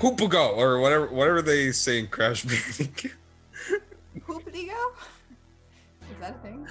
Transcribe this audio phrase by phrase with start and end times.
[0.00, 3.12] Hoopago or whatever whatever they say in Crash Bandicoot.
[4.26, 4.92] Hoopity-go?
[6.02, 6.66] Is that a thing?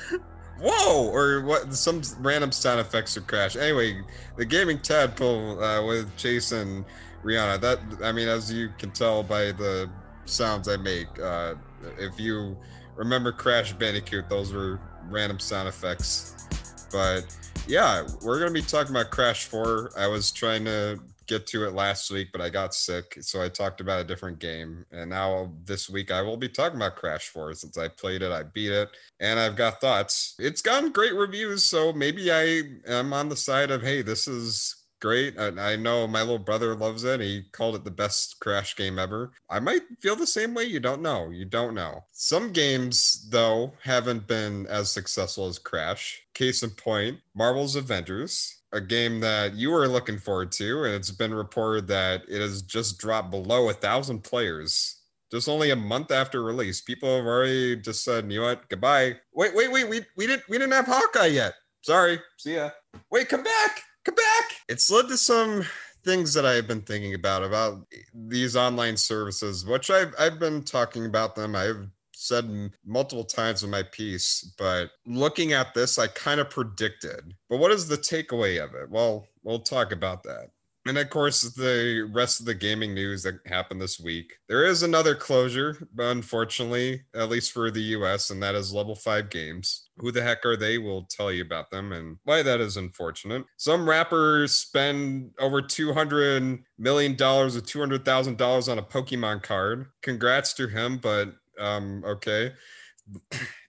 [0.62, 1.10] Whoa!
[1.10, 1.74] Or what?
[1.74, 3.56] Some random sound effects of Crash.
[3.56, 4.02] Anyway,
[4.38, 6.86] the gaming tadpole uh, with Jason
[7.24, 7.60] Rihanna.
[7.62, 9.90] That I mean, as you can tell by the
[10.26, 11.56] sounds I make, uh,
[11.98, 12.58] if you
[12.96, 14.80] remember Crash Bandicoot, those were
[15.10, 16.48] random sound effects.
[16.92, 17.36] But
[17.68, 19.92] yeah, we're gonna be talking about Crash 4.
[19.98, 23.50] I was trying to get to it last week, but I got sick, so I
[23.50, 24.86] talked about a different game.
[24.92, 28.32] And now this week I will be talking about Crash 4 since I played it,
[28.32, 28.90] I beat it,
[29.20, 30.36] and I've got thoughts.
[30.40, 34.84] It's gotten great reviews, so maybe I am on the side of hey, this is
[35.04, 35.36] great.
[35.36, 37.20] And I know my little brother loves it.
[37.20, 39.34] He called it the best Crash game ever.
[39.50, 40.64] I might feel the same way.
[40.64, 41.30] You don't know.
[41.30, 42.06] You don't know.
[42.14, 46.24] Some games, though, haven't been as successful as Crash.
[46.34, 51.12] Case in point, Marvel's Avengers a game that you were looking forward to, and it's
[51.12, 55.00] been reported that it has just dropped below a thousand players.
[55.32, 58.68] Just only a month after release, people have already just said, "You know what?
[58.70, 59.88] Goodbye." Wait, wait, wait.
[59.88, 61.54] We we didn't we didn't have Hawkeye yet.
[61.82, 62.20] Sorry.
[62.38, 62.72] See ya.
[63.12, 63.82] Wait, come back.
[64.06, 64.52] Come back.
[64.68, 65.66] It's led to some
[66.04, 71.06] things that I've been thinking about about these online services, which I've I've been talking
[71.06, 71.56] about them.
[71.56, 71.88] I've
[72.24, 77.36] said multiple times in my piece, but looking at this, I kind of predicted.
[77.50, 78.90] But what is the takeaway of it?
[78.90, 80.50] Well, we'll talk about that.
[80.86, 84.34] And of course, the rest of the gaming news that happened this week.
[84.50, 89.30] There is another closure, unfortunately, at least for the US, and that is level five
[89.30, 89.88] games.
[89.98, 90.78] Who the heck are they?
[90.78, 93.46] We'll tell you about them and why that is unfortunate.
[93.56, 99.86] Some rappers spend over $200 million or $200,000 on a Pokemon card.
[100.02, 102.54] Congrats to him, but um, okay.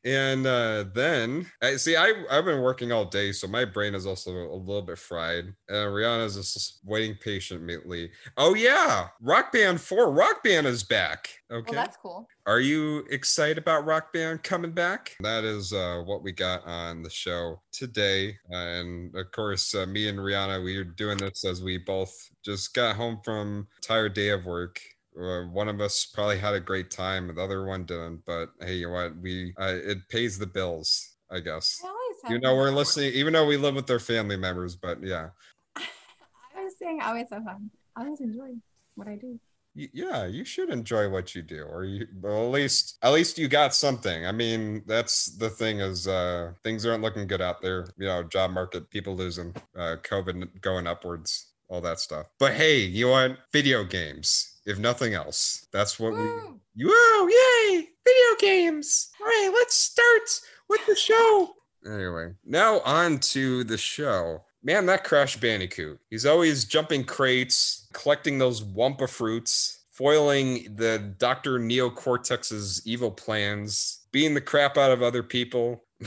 [0.05, 4.07] And uh, then I see I I've been working all day, so my brain is
[4.07, 5.47] also a little bit fried.
[5.69, 8.11] And Rihanna's just waiting patiently.
[8.37, 10.13] Oh yeah, Rock Band 4.
[10.13, 11.31] Rock Band is back.
[11.51, 11.75] Okay.
[11.75, 12.29] Well, that's cool.
[12.47, 15.17] Are you excited about Rock Band coming back?
[15.21, 18.37] That is uh, what we got on the show today.
[18.51, 22.75] and of course, uh, me and Rihanna, we are doing this as we both just
[22.75, 24.81] got home from tired day of work
[25.19, 28.23] uh, one of us probably had a great time, the other one didn't.
[28.27, 29.17] But hey, you know what?
[29.17, 31.83] We uh, it pays the bills, I guess.
[32.29, 34.77] You know, we're listening, even though we live with their family members.
[34.77, 35.29] But yeah,
[35.77, 37.71] I was saying I always have fun.
[37.97, 38.55] I always enjoy
[38.95, 39.39] what I do.
[39.77, 43.49] Yeah, you should enjoy what you do, or you well, at least at least you
[43.49, 44.25] got something.
[44.25, 47.89] I mean, that's the thing is uh things aren't looking good out there.
[47.99, 52.27] You know, job market, people losing, uh COVID going upwards, all that stuff.
[52.39, 54.54] But hey, you want video games?
[54.67, 55.67] If nothing else.
[55.73, 56.61] That's what Woo.
[56.77, 56.85] we.
[56.85, 56.91] Whoa!
[56.93, 57.29] Oh,
[57.71, 57.89] yay!
[58.05, 59.11] Video games.
[59.21, 61.55] All right, let's start with the show.
[61.87, 64.43] Anyway, now on to the show.
[64.63, 66.01] Man, that Crash Bandicoot.
[66.09, 71.59] He's always jumping crates, collecting those Wumpa fruits, foiling the Dr.
[71.59, 75.85] Neocortex's evil plans, beating the crap out of other people.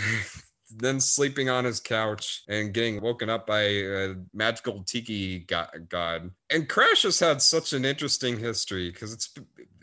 [0.69, 6.31] then sleeping on his couch and getting woken up by a magical tiki god.
[6.50, 9.33] And Crash has had such an interesting history because it's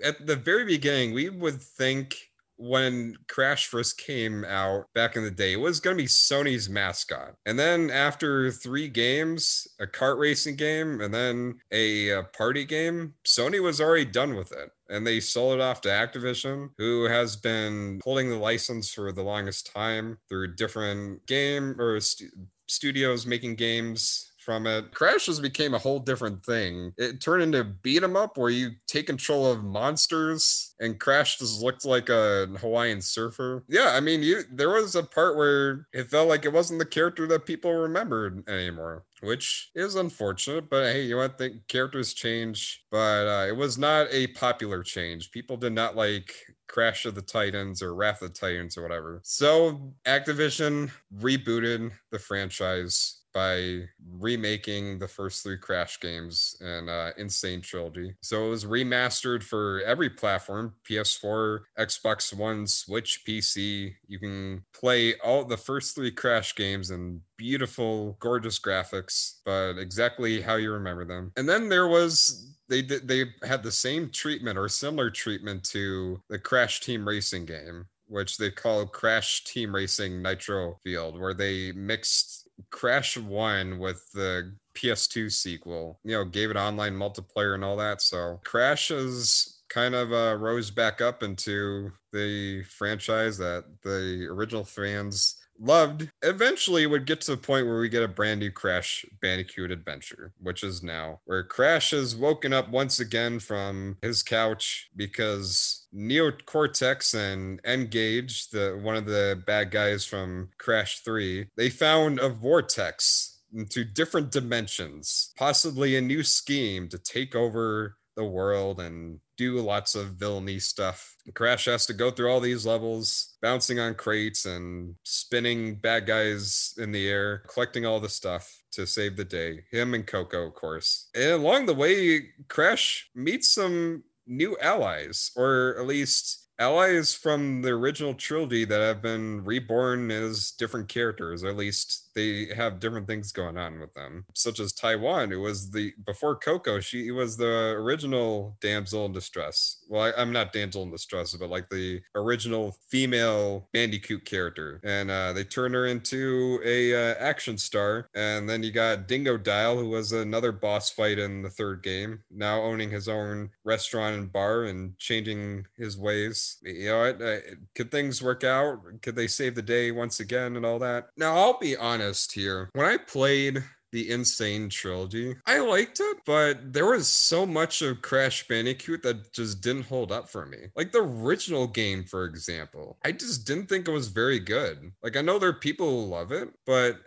[0.04, 2.16] at the very beginning, we would think
[2.56, 6.68] when Crash first came out back in the day, it was going to be Sony's
[6.68, 7.34] mascot.
[7.46, 13.14] And then after three games, a kart racing game, and then a, a, party game,
[13.26, 14.70] Sony was already done with it.
[14.88, 19.22] And they sold it off to Activision, who has been holding the license for the
[19.22, 22.32] longest time through different game or st-
[22.66, 24.92] studios making games from it.
[24.92, 26.92] Crash just became a whole different thing.
[26.98, 31.62] It turned into beat 'em up where you take control of monsters and Crash just
[31.62, 33.64] looked like a Hawaiian surfer.
[33.68, 36.86] Yeah, I mean, you there was a part where it felt like it wasn't the
[36.86, 40.68] character that people remembered anymore which is unfortunate.
[40.68, 45.30] But hey, you want the characters change, but uh, it was not a popular change.
[45.30, 46.34] People did not like
[46.68, 49.20] Crash of the Titans or Wrath of the Titans or whatever.
[49.24, 53.82] So Activision rebooted the franchise by
[54.18, 57.28] remaking the first three Crash games and uh, N.
[57.28, 58.14] Sane Trilogy.
[58.22, 63.94] So it was remastered for every platform PS4, Xbox One, Switch, PC.
[64.06, 70.40] You can play all the first three Crash games in beautiful, gorgeous graphics, but exactly
[70.40, 71.32] how you remember them.
[71.36, 76.22] And then there was they did they had the same treatment or similar treatment to
[76.30, 82.43] the Crash Team Racing game which they call Crash Team Racing Nitro-Fueled, where they mixed
[82.70, 88.02] Crash 1 with the PS2 sequel, you know, gave it online multiplayer and all that.
[88.02, 94.64] So Crash is kind of uh, rose back up into the franchise that the original
[94.64, 99.04] fans loved eventually would get to the point where we get a brand new Crash
[99.20, 104.88] Bandicoot adventure, which is now where Crash has woken up once again from his couch
[104.96, 111.70] because Neo Cortex and N-Gage, the one of the bad guys from Crash 3, they
[111.70, 118.80] found a vortex into different dimensions, possibly a new scheme to take over the world
[118.80, 121.16] and do lots of villainy stuff.
[121.34, 126.74] Crash has to go through all these levels, bouncing on crates and spinning bad guys
[126.78, 129.64] in the air, collecting all the stuff to save the day.
[129.70, 131.08] Him and Coco, of course.
[131.14, 137.70] And along the way, Crash meets some new allies, or at least allies from the
[137.70, 143.06] original trilogy that have been reborn as different characters, or at least they have different
[143.06, 147.36] things going on with them, such as Tawna, who was the before Coco, she was
[147.36, 149.84] the original damsel in distress.
[149.88, 155.10] Well, I, am not damsel in distress, but like the original female Bandicoot character, and
[155.10, 158.08] uh, they turned her into a uh, action star.
[158.14, 162.60] And then you got Dingodile, who was another boss fight in the third game, now
[162.62, 166.43] owning his own restaurant and bar and changing his ways.
[166.62, 167.40] You know, uh,
[167.74, 168.80] could things work out?
[169.02, 171.08] Could they save the day once again and all that?
[171.16, 172.70] Now, I'll be honest here.
[172.72, 173.62] When I played
[173.94, 174.24] the N.
[174.24, 175.36] Sane Trilogy.
[175.46, 180.10] I liked it, but there was so much of Crash Bandicoot that just didn't hold
[180.10, 180.58] up for me.
[180.74, 184.90] Like the original game, for example, I just didn't think it was very good.
[185.00, 186.98] Like I know there are people who love it, but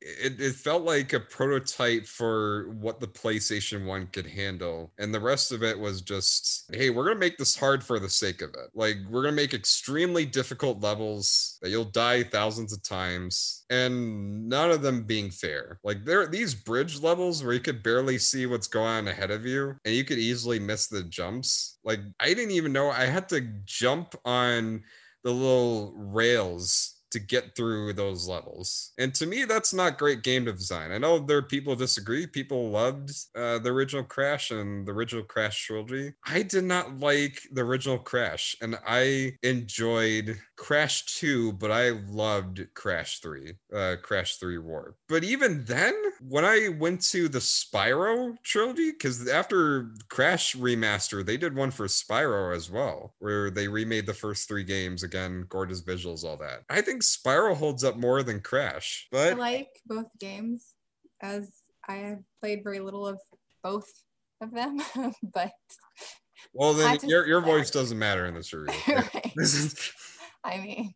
[0.00, 4.92] it, it felt like a prototype for what the PlayStation 1 could handle.
[4.98, 7.98] And the rest of it was just, hey, we're going to make this hard for
[7.98, 8.70] the sake of it.
[8.74, 14.48] Like, we're going to make extremely difficult levels that you'll die thousands of times, and
[14.48, 15.80] none of them being fair.
[15.82, 19.30] Like, there are these bridge levels where you could barely see what's going on ahead
[19.30, 21.78] of you, and you could easily miss the jumps.
[21.84, 24.82] Like, I didn't even know I had to jump on
[25.24, 28.92] the little rails to get through those levels.
[28.98, 30.92] And to me, that's not great game design.
[30.92, 32.26] I know there are people who disagree.
[32.26, 36.14] People loved uh, the original Crash and the original Crash trilogy.
[36.26, 42.66] I did not like the original Crash, and I enjoyed Crash 2, but I loved
[42.74, 44.96] Crash 3, uh, Crash 3 War.
[45.08, 51.36] But even then, when I went to the Spyro trilogy, because after Crash Remaster, they
[51.36, 55.82] did one for Spyro as well, where they remade the first three games again, gorgeous
[55.82, 56.64] visuals, all that.
[56.68, 59.08] I think Spyro holds up more than Crash.
[59.10, 60.74] But I like both games
[61.20, 61.50] as
[61.88, 63.20] I have played very little of
[63.62, 63.90] both
[64.40, 64.80] of them,
[65.34, 65.52] but
[66.52, 68.74] well then your your voice doesn't matter in this review.
[68.94, 69.32] right.
[69.36, 69.92] this is
[70.44, 70.94] I mean,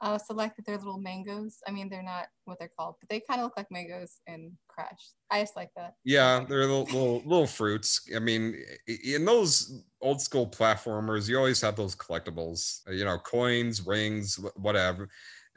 [0.00, 1.58] Uh, like that they're little mangoes.
[1.66, 4.56] I mean, they're not what they're called, but they kind of look like mangoes in
[4.68, 5.10] Crash.
[5.30, 5.94] I just like that.
[6.04, 8.08] Yeah, they're little, little little fruits.
[8.14, 8.56] I mean,
[8.86, 12.80] in those old school platformers, you always have those collectibles.
[12.88, 15.08] Uh, you know, coins, rings, whatever.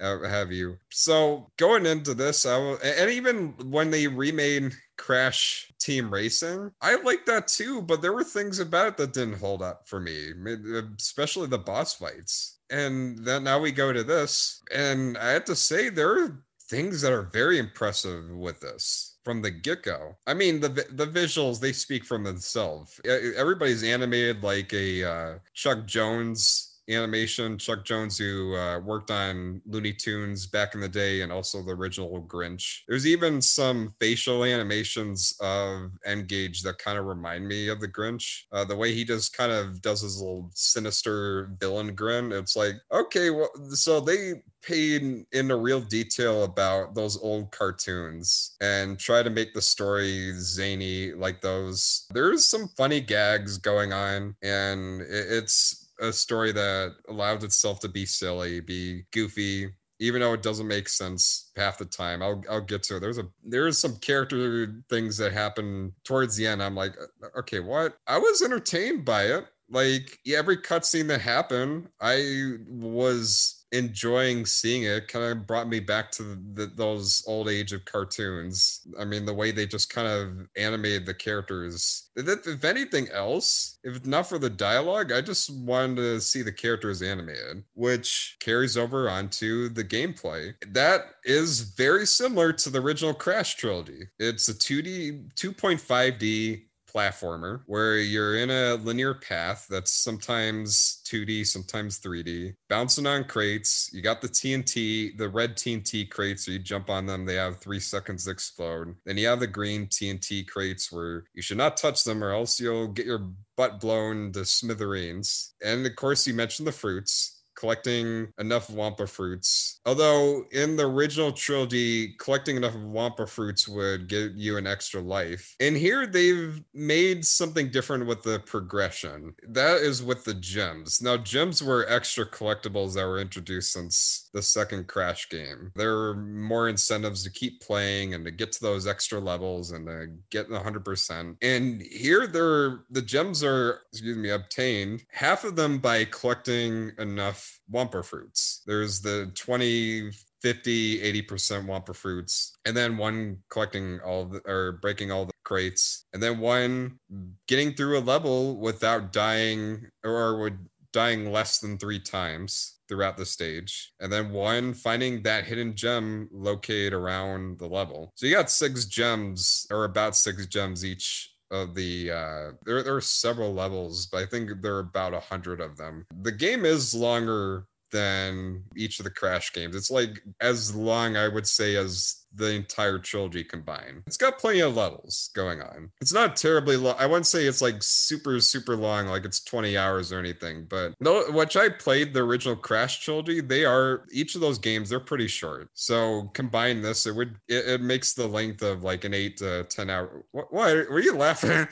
[0.02, 5.72] Uh, have you so going into this I will, and even when they remade crash
[5.80, 9.62] team racing i like that too but there were things about it that didn't hold
[9.62, 14.62] up for me uh, especially the boss fights and then now we go to this,
[14.74, 19.42] and I have to say there are things that are very impressive with this from
[19.42, 20.16] the get-go.
[20.26, 23.00] I mean, the the visuals they speak from themselves.
[23.06, 27.58] Everybody's animated like a uh, Chuck Jones animation.
[27.58, 31.72] Chuck Jones, who uh, worked on Looney Tunes back in the day and also the
[31.72, 32.82] original Grinch.
[32.88, 38.44] There's even some facial animations of N-Gage that kind of remind me of the Grinch.
[38.52, 42.32] Uh, the way he just kind of does his little sinister villain grin.
[42.32, 48.56] It's like, okay, well, so they paid in into real detail about those old cartoons
[48.62, 52.06] and try to make the story zany like those.
[52.14, 58.06] There's some funny gags going on, and it's a story that allowed itself to be
[58.06, 62.22] silly, be goofy, even though it doesn't make sense half the time.
[62.22, 63.00] I'll I'll get to it.
[63.00, 66.62] There's a there's some character things that happen towards the end.
[66.62, 67.98] I'm like, uh, okay, what?
[68.08, 69.46] I was entertained by it.
[69.70, 76.12] Like every cutscene that happened, I was enjoying seeing it kind of brought me back
[76.12, 78.82] to the, those old age of cartoons.
[79.00, 82.10] I mean the way they just kind of animated the characters.
[82.16, 86.52] If, if anything else if not for the dialogue i just wanted to see the
[86.52, 90.54] characters animated which carries over onto the gameplay.
[90.68, 94.04] That is very similar to the original crash trilogy.
[94.20, 96.64] It's a 2d 2.5d
[96.94, 103.90] platformer where you're in a linear path that's sometimes 2D, sometimes 3D, bouncing on crates.
[103.94, 107.60] You got the TNT, the red TNT crates, so you jump on them, they have
[107.60, 108.96] three seconds to explode.
[109.06, 112.60] Then you have the green TNT crates where you should not touch them or else
[112.60, 115.54] you'll get your butt blown to smithereens.
[115.64, 119.80] And of course, you mentioned the fruits collecting enough Wumpa fruits.
[119.86, 125.56] Although in the original trilogy, collecting enough Wumpa fruits would give you an extra life.
[125.60, 129.36] And here they've made something different with the progression.
[129.48, 131.04] That is with the gems.
[131.04, 135.72] Now, gems were extra collectibles that were introduced since the second Crash game.
[135.76, 139.86] There were more incentives to keep playing and to get to those extra levels and
[139.86, 141.36] to get 100%.
[141.44, 147.51] And here, they're the gems are, excuse me, obtained half of them by collecting enough
[147.72, 148.62] Wumpa fruits.
[148.66, 155.12] There's the 20 50 80% wumpa fruits and then one collecting all the, or breaking
[155.12, 157.00] all the crates and then one
[157.48, 160.58] getting through a level without dying or would
[160.94, 166.28] dying less than three times throughout the stage and then one finding that hidden gem
[166.32, 171.76] located around the level so you got six gems or about six gems each of
[171.76, 175.60] the uh there, there are several levels but i think there are about a hundred
[175.62, 176.06] of them.
[176.22, 179.76] The game is longer than each of the Crash games.
[179.76, 184.04] It's like as long, I would say, as the entire trilogy combined.
[184.08, 185.92] It's got plenty of levels going on.
[186.00, 186.96] It's not terribly long.
[186.98, 190.66] I wouldn't say it's like super, super long, like it's 20 hours or anything.
[190.70, 194.90] But no, which I played the original Crash trilogy, they are each of those games,
[194.90, 195.70] they're pretty short.
[195.74, 199.66] So combine this, it would it, it makes the length of like an eight to
[199.66, 200.24] 10 hour.
[200.32, 201.68] What, what were you laughing?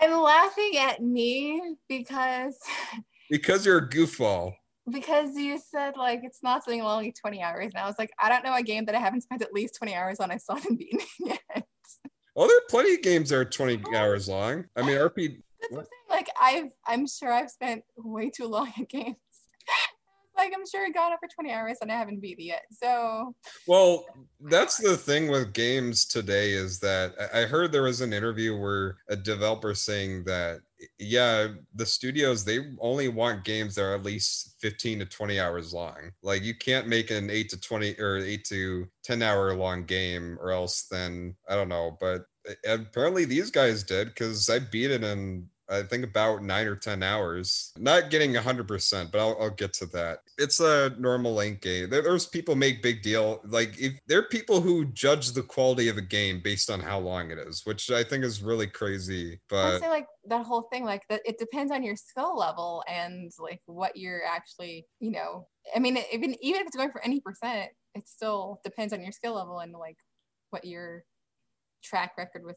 [0.00, 2.56] I'm laughing at me because
[3.28, 4.54] because you're a goofball
[4.88, 8.28] because you said like it's not something only 20 hours and i was like i
[8.28, 10.30] don't know a game that i haven't spent at least 20 hours on.
[10.30, 11.42] I still haven't beaten yet.
[12.34, 14.64] Well there are plenty of games that are 20 hours long.
[14.76, 15.80] I mean rp That's what?
[15.80, 19.16] I'm like i've i'm sure i've spent way too long at games.
[20.36, 23.34] Like i'm sure it got over 20 hours and i haven't beat it yet so.
[23.66, 24.06] Well
[24.40, 28.96] that's the thing with games today is that i heard there was an interview where
[29.10, 30.60] a developer saying that
[30.98, 35.72] yeah, the studios they only want games that are at least 15 to 20 hours
[35.74, 36.12] long.
[36.22, 40.38] Like you can't make an 8 to 20 or 8 to 10 hour long game
[40.40, 44.90] or else then I don't know, but eh, apparently these guys did cuz I beat
[44.90, 47.72] it in I think about nine or 10 hours.
[47.78, 50.18] Not getting 100%, but I'll, I'll get to that.
[50.38, 51.90] It's a normal length game.
[51.90, 53.40] There, there's people make big deal.
[53.44, 56.98] Like, if there are people who judge the quality of a game based on how
[56.98, 59.40] long it is, which I think is really crazy.
[59.48, 62.82] But I say, like, that whole thing, like, that it depends on your skill level
[62.88, 67.04] and, like, what you're actually, you know, I mean, even, even if it's going for
[67.04, 69.96] any percent, it still depends on your skill level and, like,
[70.50, 71.04] what your
[71.82, 72.56] track record with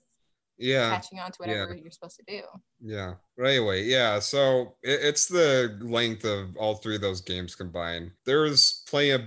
[0.57, 0.89] yeah.
[0.89, 1.81] catching on to whatever yeah.
[1.81, 2.41] you're supposed to do.
[2.81, 3.13] Yeah.
[3.37, 8.11] But anyway yeah so it, it's the length of all three of those games combined.
[8.25, 9.21] There's plenty of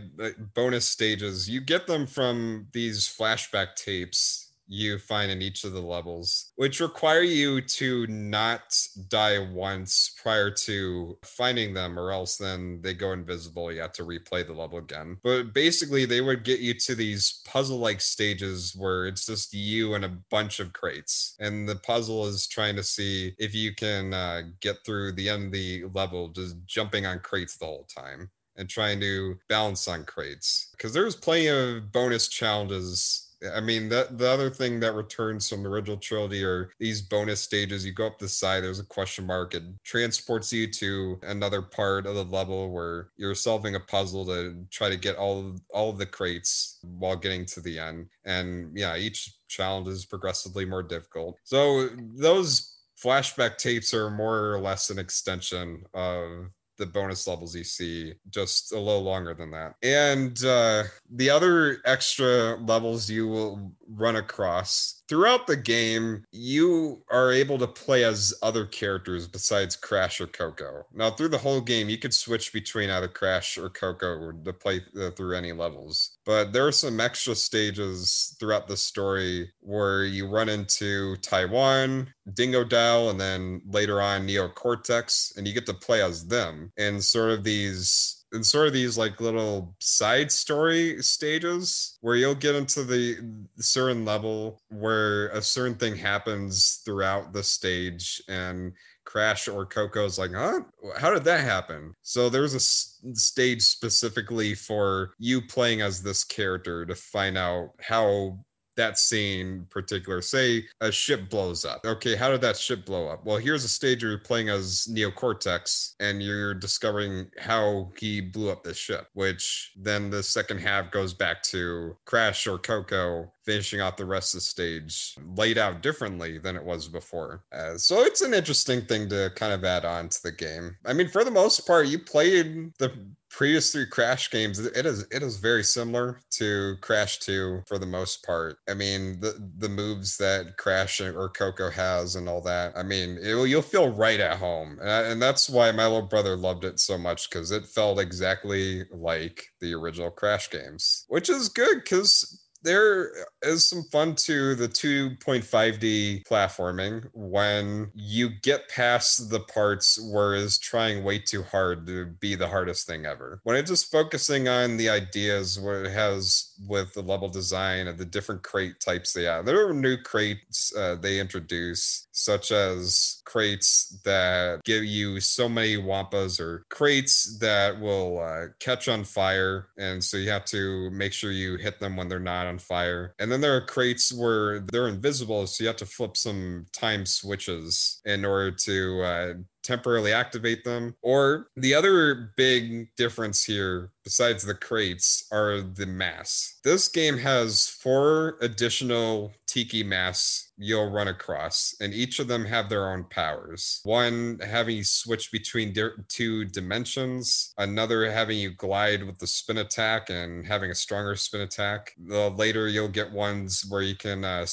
[0.55, 1.49] bonus stages.
[1.49, 6.81] You get them from these flashback tapes you find in each of the levels, which
[6.81, 8.77] require you to not
[9.09, 13.73] die once prior to finding them, or else then they go invisible.
[13.73, 15.19] You have to replay the level again.
[15.23, 19.95] But basically, they would get you to these puzzle like stages where it's just you
[19.95, 21.37] and a bunch of crates.
[21.39, 25.47] And the puzzle is trying to see if you can uh, get through the end
[25.47, 30.05] of the level just jumping on crates the whole time and trying to balance on
[30.05, 35.49] crates because there's plenty of bonus challenges I mean, that the other thing that returns
[35.49, 37.85] from the original trilogy are these bonus stages.
[37.85, 42.07] You go up the side, there's a question mark, it transports you to another part
[42.07, 46.07] of the level where you're solving a puzzle to try to get all all the
[46.07, 48.07] crates while getting to the end.
[48.25, 51.37] And yeah, each challenge is progressively more difficult.
[51.45, 57.65] So those flashback tapes are more or less an extension of the bonus levels you
[57.65, 59.75] see just a little longer than that.
[59.83, 67.33] And uh, the other extra levels you will run across throughout the game you are
[67.33, 70.87] able to play as other characters besides crash or coco.
[70.93, 74.81] Now through the whole game you could switch between either crash or coco to play
[75.01, 76.19] uh, through any levels.
[76.25, 82.65] But there are some extra stages throughout the story where you run into tawna Dingo
[82.65, 86.73] Dingodile and then later on Neo Cortex, and you get to play as them.
[86.77, 92.35] In sort of these in sort of these like little side story stages where you'll
[92.35, 93.17] get into the
[93.59, 98.73] certain level where a certain thing happens throughout the stage and
[99.05, 100.61] Crash or Coco's like, huh?
[100.99, 101.95] How did that happen?
[102.03, 107.71] So there's a s- stage specifically for you playing as this character to find out
[107.81, 108.41] how
[108.77, 111.81] that scene particular say a ship blows up.
[111.85, 113.25] Okay how did that ship blow up?
[113.25, 118.51] Well here's a stage where you're playing as neocortex and you're discovering how he blew
[118.51, 123.81] up this ship which then the second half goes back to crash or coco finishing
[123.81, 127.45] off the rest of the stage laid out differently than it was before.
[127.53, 130.77] Uh, so it's an interesting thing to kind of add on to the game.
[130.85, 132.93] I mean for the most part you played the
[133.37, 137.85] previous three Crash games, it is it is very similar to Crash 2 for the
[137.85, 138.57] most part.
[138.67, 142.73] I mean, the the moves that Crash or Coco has and all that.
[142.75, 146.35] I mean, it, you'll feel right at home, and, and that's why my little brother
[146.35, 151.51] loved it so much because it felt exactly like the original Crash games, which is
[151.51, 159.41] good because there is some fun to the 2.5D platforming when you get past the
[159.41, 163.41] parts where it's trying way too hard to be the hardest thing ever.
[163.45, 167.99] When it's just focusing on the ideas what it has with the level design and
[167.99, 169.47] the different crate types they have.
[169.47, 175.77] There are new crates uh, they introduce, such as crates that give you so many
[175.77, 179.69] wumpas or crates that will uh, catch on fire.
[179.79, 183.15] And so you have to make sure you hit them when they're not on fire.
[183.19, 187.07] And then there are crates where they're invisible, so you have to flip some time
[187.07, 189.35] switches in order to uh,
[189.67, 190.95] temporarily activate them.
[191.03, 196.59] Or the other big difference here, besides the crates, are the masks.
[196.63, 202.69] This game has four additional tiki masks you'll run across, and each of them have
[202.69, 203.81] their own powers.
[203.85, 209.59] One having you switch between di- two dimensions, another having you glide with the spin
[209.59, 211.95] attack and having a stronger spin attack.
[211.99, 214.47] The later you'll get ones where you can uh,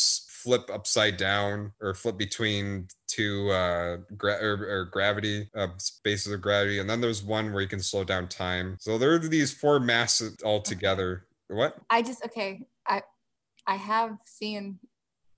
[0.43, 6.41] flip upside down or flip between two uh gra- or, or gravity uh spaces of
[6.41, 9.53] gravity and then there's one where you can slow down time so there are these
[9.53, 12.65] four masses all together what I just okay.
[12.87, 13.01] I
[13.67, 14.79] I have seen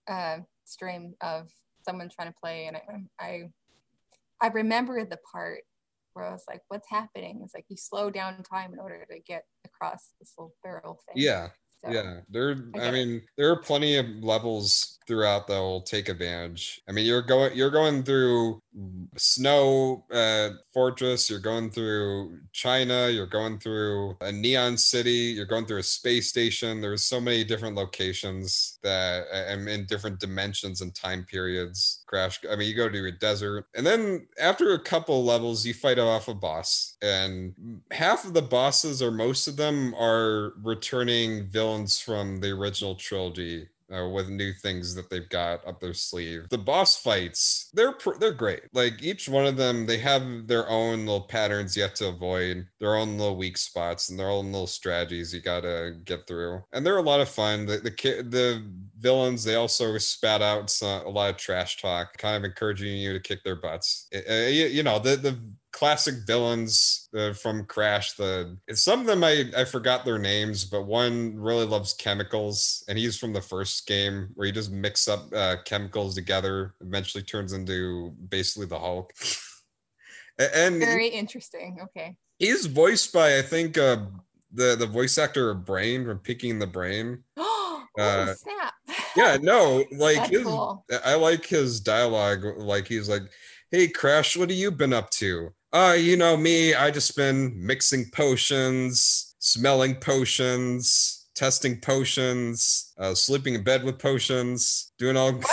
[0.08, 1.50] a stream of
[1.84, 3.44] someone trying to play, and I I,
[4.42, 5.62] I remember the part
[6.14, 9.20] where I was like, "What's happening?" It's like you slow down time in order to
[9.20, 11.24] get across this little barrel thing.
[11.24, 11.50] yeah
[11.86, 16.10] So, yeah there I i mean there are plenty of levels throughout that will take
[16.10, 16.82] advantage.
[16.90, 18.60] I mean you're going you're going through
[19.18, 25.66] snow uh fortress you're going through china you're going through a neon city you're going
[25.66, 26.82] through a space station.
[26.82, 32.40] There's so many different locations that and in different dimensions and time periods crash.
[32.52, 36.00] I mean you go to a desert and then after a couple levels you fight
[36.00, 37.54] off a boss and
[37.92, 43.68] half of the bosses or most of them are returning villains from the original trilogy
[43.94, 46.48] uh, with new things that they've got up their sleeve.
[46.50, 48.64] The boss fights, they're pr- they're great.
[48.74, 52.68] Like each one of them, they have their own little patterns you have to avoid,
[52.80, 56.64] their own little weak spots, and their own little strategies you gotta get through.
[56.74, 57.66] And they're a lot of fun.
[57.66, 58.66] The the ki- the
[58.98, 63.14] villains they also spat out some, a lot of trash talk, kind of encouraging you
[63.14, 64.08] to kick their butts.
[64.14, 65.40] Uh, you, you know the the
[65.76, 68.14] classic villains uh, from Crash.
[68.14, 72.98] The some of them I I forgot their names, but one really loves chemicals, and
[72.98, 76.76] he's from the first game where he just mix up uh, chemicals together.
[76.80, 79.12] Eventually turns into basically the Hulk.
[80.38, 81.78] And Very interesting.
[81.82, 82.18] Okay.
[82.40, 84.00] he's voiced by I think uh,
[84.52, 87.24] the the voice actor of Brain from Pinky and the Brain.
[87.38, 88.74] oh Uh, snap!
[89.16, 90.84] Yeah, no, like his, cool.
[91.06, 92.44] I like his dialogue.
[92.58, 93.22] Like he's like,
[93.72, 96.74] "Hey, Crash, what have you been up to?" Uh, you know me.
[96.74, 104.94] I just been mixing potions, smelling potions, testing potions, uh, sleeping in bed with potions,
[104.98, 105.38] doing all.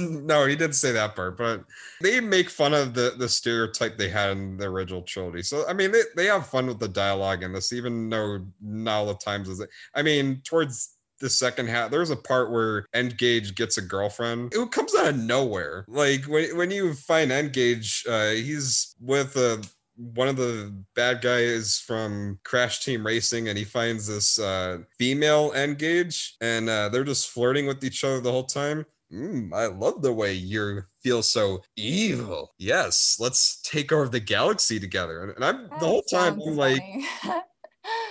[0.00, 1.64] No, he didn't say that part, but
[2.02, 5.42] they make fun of the the stereotype they had in the original trilogy.
[5.42, 8.92] So I mean, they, they have fun with the dialogue in this, even though not
[8.92, 9.70] all the times is it.
[9.94, 10.93] I mean, towards
[11.24, 14.52] the second half, there's a part where Engage gets a girlfriend.
[14.52, 15.86] It comes out of nowhere.
[15.88, 19.64] Like when when you find Engage, uh, he's with a
[19.96, 25.52] one of the bad guys from Crash Team Racing, and he finds this uh, female
[25.54, 28.84] Engage, and uh, they're just flirting with each other the whole time.
[29.10, 32.52] Mm, I love the way you feel so evil.
[32.58, 35.32] Yes, let's take over the galaxy together.
[35.36, 36.82] And, I'm the whole time I'm like.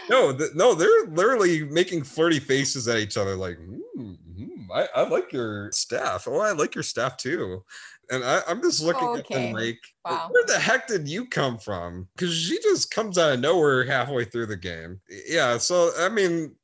[0.10, 4.88] no, th- no, they're literally making flirty faces at each other, like, mm, mm, I,
[4.96, 6.28] I like your staff.
[6.28, 7.64] Oh, I like your staff too.
[8.12, 9.34] And I, I'm just looking at Okay.
[9.48, 10.28] them like, Wow.
[10.30, 12.10] where the heck did you come from?
[12.16, 15.00] Because she just comes out of nowhere halfway through the game.
[15.26, 16.56] Yeah, so I mean,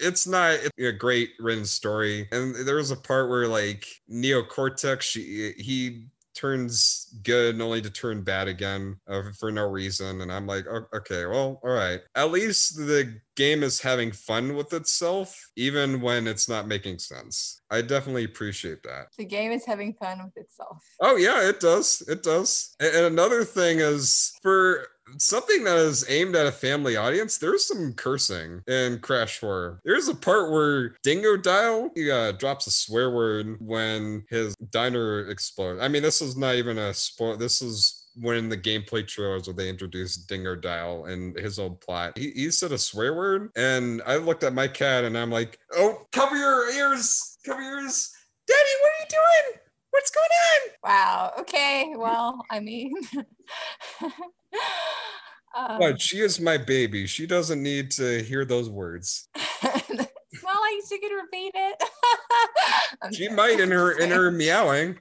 [0.00, 2.28] it's not a great written story.
[2.32, 6.06] And there was a part where like Neo Cortex, she, he
[6.40, 10.86] turns good only to turn bad again uh, for no reason and i'm like "O-
[10.94, 16.26] okay well all right at least the game is having fun with itself even when
[16.26, 20.82] it's not making sense i definitely appreciate that the game is having fun with itself.
[21.00, 22.02] Oh yeah, it does.
[22.08, 22.74] It does.
[22.80, 24.86] And another thing is for
[25.18, 29.80] something that is aimed at a family audience, there's some cursing in Crash 4.
[29.84, 35.80] There's a part where Dingodile he uh, drops a swear word when his diner explodes.
[35.80, 37.36] I mean, this is not even a spoil.
[37.36, 40.28] This is when the gameplay trailers where they introduced
[40.60, 44.52] Dial and his old plot, he, he said a swear word, and I looked at
[44.52, 48.10] my cat and I'm like, "Oh, cover your ears, cover your ears,
[48.46, 49.60] Daddy, what are you doing?
[49.90, 51.32] What's going on?" Wow.
[51.40, 51.92] Okay.
[51.96, 52.92] Well, I mean.
[55.56, 57.06] um, But she is my baby.
[57.06, 59.28] She doesn't need to hear those words.
[59.34, 61.82] it's not like she could repeat it.
[63.12, 63.36] She joking.
[63.36, 64.98] might in her in her meowing.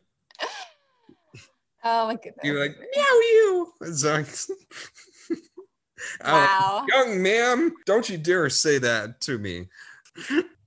[1.83, 2.37] Oh my goodness.
[2.43, 3.73] You like meow you.
[3.81, 4.23] I
[6.23, 6.85] Wow.
[6.87, 9.67] Young ma'am, don't you dare say that to me.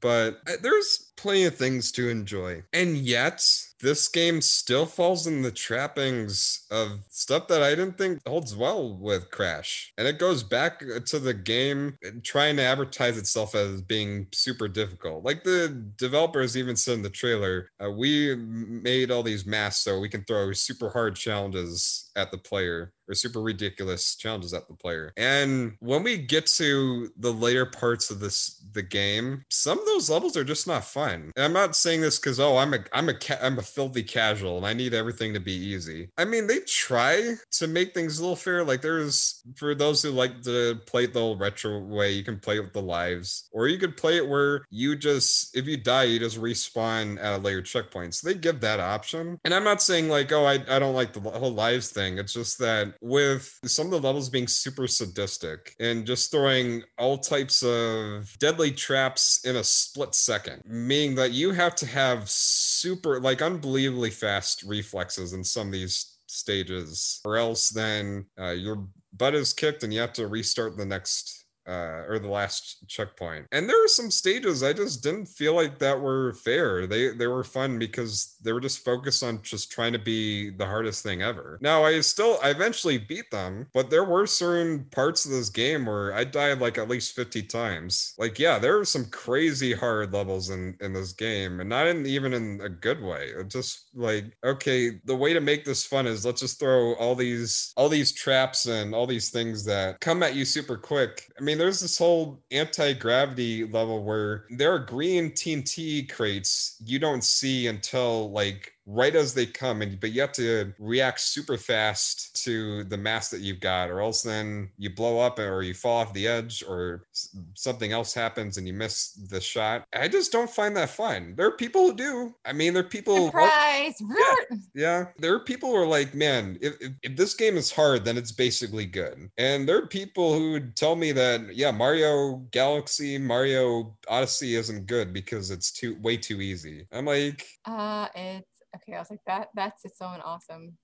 [0.00, 2.64] But uh, there's plenty of things to enjoy.
[2.72, 3.46] And yet,
[3.82, 8.96] this game still falls in the trappings of stuff that I didn't think holds well
[8.96, 9.92] with Crash.
[9.98, 15.24] And it goes back to the game trying to advertise itself as being super difficult.
[15.24, 19.98] Like the developers even said in the trailer, uh, we made all these masks so
[19.98, 24.74] we can throw super hard challenges at the player or super ridiculous challenges at the
[24.74, 25.12] player.
[25.16, 30.08] And when we get to the later parts of this the game, some of those
[30.08, 31.32] levels are just not fun.
[31.36, 34.02] And I'm not saying this because oh I'm a I'm a ca- I'm a filthy
[34.02, 36.10] casual and I need everything to be easy.
[36.16, 38.64] I mean they try to make things a little fair.
[38.64, 42.56] Like there's for those who like to play the old retro way, you can play
[42.56, 46.04] it with the lives, or you could play it where you just if you die
[46.04, 48.14] you just respawn at a later checkpoint.
[48.14, 49.38] So they give that option.
[49.44, 52.18] And I'm not saying like oh I I don't like the whole lives thing.
[52.18, 57.18] It's just that with some of the levels being super sadistic and just throwing all
[57.18, 63.20] types of deadly traps in a split second, meaning that you have to have super,
[63.20, 69.34] like, unbelievably fast reflexes in some of these stages, or else then uh, your butt
[69.34, 73.46] is kicked and you have to restart the next uh, or the last checkpoint.
[73.52, 76.86] And there were some stages I just didn't feel like that were fair.
[76.86, 80.66] They they were fun because they were just focused on just trying to be the
[80.66, 81.58] hardest thing ever.
[81.60, 85.86] Now I still I eventually beat them, but there were certain parts of this game
[85.86, 88.14] where I died like at least 50 times.
[88.18, 92.06] Like yeah, there were some crazy hard levels in in this game and not in
[92.06, 93.26] even in a good way.
[93.36, 97.14] It just like okay, the way to make this fun is let's just throw all
[97.14, 101.30] these all these traps and all these things that come at you super quick.
[101.38, 107.24] I mean, there's this whole anti-gravity level where there are green TNT crates you don't
[107.24, 112.42] see until like right as they come and but you have to react super fast
[112.44, 116.00] to the mass that you've got or else then you blow up or you fall
[116.00, 117.06] off the edge or
[117.54, 121.46] something else happens and you miss the shot i just don't find that fun there
[121.46, 123.94] are people who do i mean there are people Surprise!
[124.00, 124.60] Root!
[124.74, 128.04] yeah, there are people who are like, man, if, if, if this game is hard,
[128.04, 129.30] then it's basically good.
[129.38, 134.86] And there are people who would tell me that, yeah, Mario Galaxy, Mario Odyssey isn't
[134.86, 136.86] good because it's too way too easy.
[136.92, 138.94] I'm like, Uh, it's okay.
[138.94, 139.48] I was like that.
[139.54, 140.78] That's its own awesome.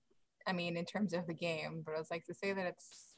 [0.47, 3.15] I mean, in terms of the game, but I was like to say that it's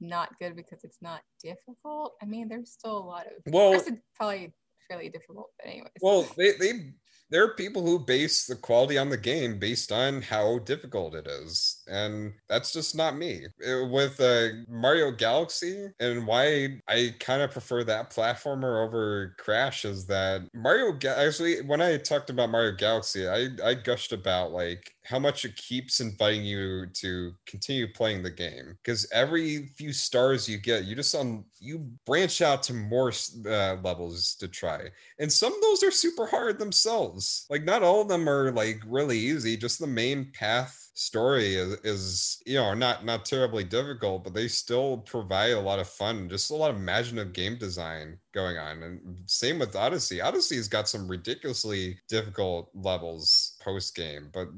[0.00, 2.14] not good because it's not difficult.
[2.22, 3.32] I mean, there's still a lot of.
[3.52, 4.52] Well- I guess it's probably
[4.88, 5.90] fairly difficult, but anyways.
[6.00, 6.92] well, they they
[7.30, 11.26] there are people who base the quality on the game based on how difficult it
[11.26, 13.46] is, and that's just not me.
[13.66, 19.84] Uh, With uh, Mario Galaxy, and why I kind of prefer that platformer over Crash
[19.84, 20.98] is that Mario.
[21.08, 25.56] Actually, when I talked about Mario Galaxy, I I gushed about like how much it
[25.56, 30.94] keeps inviting you to continue playing the game because every few stars you get, you
[30.94, 33.12] just um you branch out to more
[33.46, 34.88] uh, levels to try
[35.18, 37.19] and some of those are super hard themselves
[37.50, 41.72] like not all of them are like really easy just the main path story is,
[41.84, 46.28] is you know not not terribly difficult but they still provide a lot of fun
[46.28, 50.20] just a lot of imaginative game design going on and same with odyssey.
[50.20, 54.48] Odyssey's got some ridiculously difficult levels post game but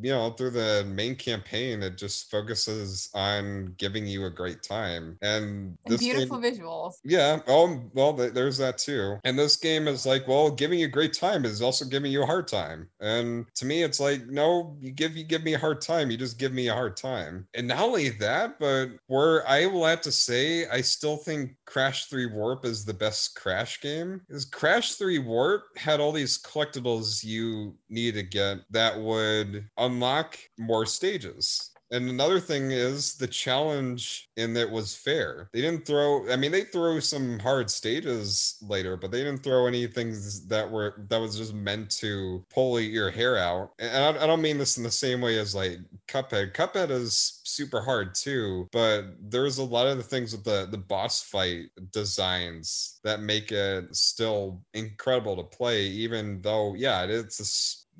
[0.00, 5.16] you know through the main campaign it just focuses on giving you a great time
[5.22, 6.94] and and this game- beautiful visuals.
[7.04, 7.40] yeah.
[7.46, 9.18] Oh, well, there's that too.
[9.24, 12.22] And this game is like, well, giving you a great time is also giving you
[12.22, 12.88] a hard time.
[13.00, 16.16] And to me, it's like, no, you give you give me a hard time, you
[16.16, 17.46] just give me a hard time.
[17.54, 22.06] And not only that, but where I will have to say, I still think Crash
[22.06, 24.22] 3 Warp is the best Crash game.
[24.28, 30.38] Is Crash 3 Warp had all these collectibles you need to get that would unlock
[30.58, 31.70] more stages.
[31.90, 35.48] And another thing is the challenge in that was fair.
[35.52, 39.66] They didn't throw, I mean, they threw some hard stages later, but they didn't throw
[39.66, 43.72] any things that were, that was just meant to pull your hair out.
[43.78, 46.52] And I, I don't mean this in the same way as like Cuphead.
[46.52, 50.78] Cuphead is super hard too, but there's a lot of the things with the, the
[50.78, 57.40] boss fight designs that make it still incredible to play, even though, yeah, it's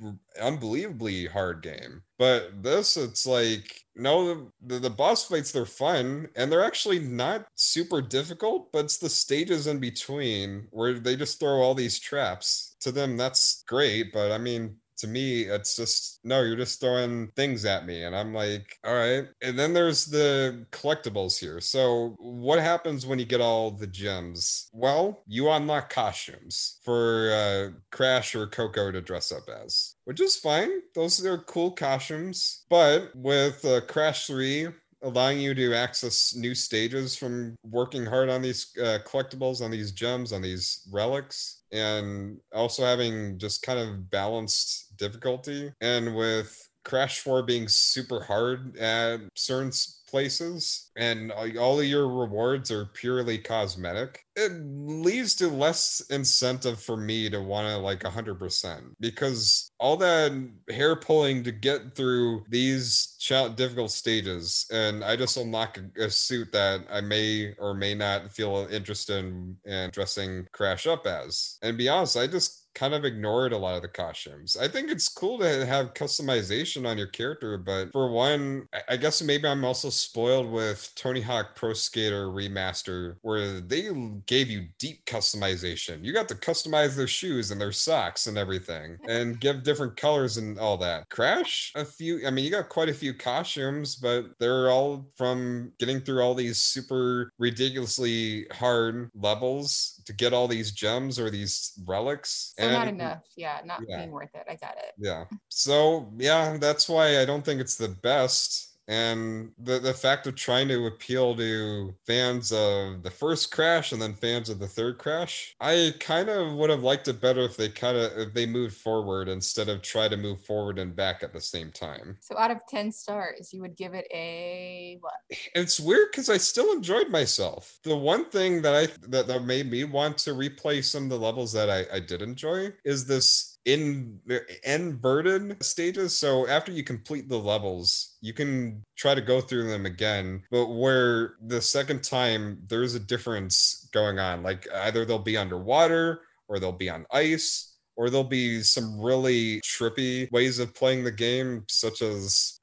[0.02, 2.02] a unbelievably hard game.
[2.18, 7.46] But this, it's like no, the, the boss fights they're fun and they're actually not
[7.56, 12.76] super difficult, but it's the stages in between where they just throw all these traps.
[12.80, 17.28] To them, that's great, but I mean, to me, it's just no, you're just throwing
[17.36, 18.02] things at me.
[18.04, 19.26] And I'm like, all right.
[19.42, 21.60] And then there's the collectibles here.
[21.60, 24.68] So, what happens when you get all the gems?
[24.72, 30.36] Well, you unlock costumes for uh, Crash or Coco to dress up as, which is
[30.36, 30.70] fine.
[30.94, 32.64] Those are cool costumes.
[32.68, 34.68] But with uh, Crash 3,
[35.02, 39.92] allowing you to access new stages from working hard on these uh, collectibles, on these
[39.92, 45.72] gems, on these relics, and also having just kind of balanced difficulty.
[45.80, 49.72] And with Crash 4 being super hard at certain
[50.08, 54.24] places and all of your rewards are purely cosmetic.
[54.34, 60.32] It leads to less incentive for me to want to like 100% because all that
[60.70, 63.14] hair pulling to get through these
[63.56, 68.66] difficult stages and i just unlock a, suit that i may or may not feel
[68.70, 71.58] interested in, in dressing crash up as.
[71.62, 74.56] And be honest i just kind of ignored a lot of the costumes.
[74.56, 79.20] I think it's cool to have customization on your character, but for one, I guess
[79.20, 83.88] maybe I'm also spoiled with Tony Hawk Pro Skater Remaster, where they
[84.26, 86.04] gave you deep customization.
[86.04, 90.36] You got to customize their shoes and their socks and everything, and give different colors
[90.36, 91.08] and all that.
[91.08, 95.72] Crash, a few, I mean, you got quite a few costumes, but they're all from
[95.80, 101.72] getting through all these super ridiculously hard levels to get all these gems or these
[101.86, 102.54] relics.
[102.58, 103.24] Oh, so and, not enough.
[103.36, 103.98] Yeah, not yeah.
[103.98, 104.44] being worth it.
[104.48, 104.94] I got it.
[104.96, 105.24] Yeah.
[105.50, 110.34] So yeah, that's why I don't think it's the best and the the fact of
[110.34, 114.98] trying to appeal to fans of the first crash and then fans of the third
[114.98, 118.46] crash i kind of would have liked it better if they kind of if they
[118.46, 122.16] moved forward instead of try to move forward and back at the same time.
[122.20, 125.14] So out of 10 stars you would give it a what?
[125.54, 127.78] It's weird because i still enjoyed myself.
[127.84, 131.18] The one thing that i that, that made me want to replay some of the
[131.18, 134.18] levels that i, I did enjoy is this in
[134.64, 136.16] inverted stages.
[136.16, 140.42] So after you complete the levels, you can try to go through them again.
[140.50, 146.22] But where the second time there's a difference going on, like either they'll be underwater
[146.48, 151.10] or they'll be on ice or there'll be some really trippy ways of playing the
[151.10, 152.60] game, such as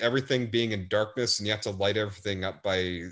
[0.00, 3.02] everything being in darkness and you have to light everything up by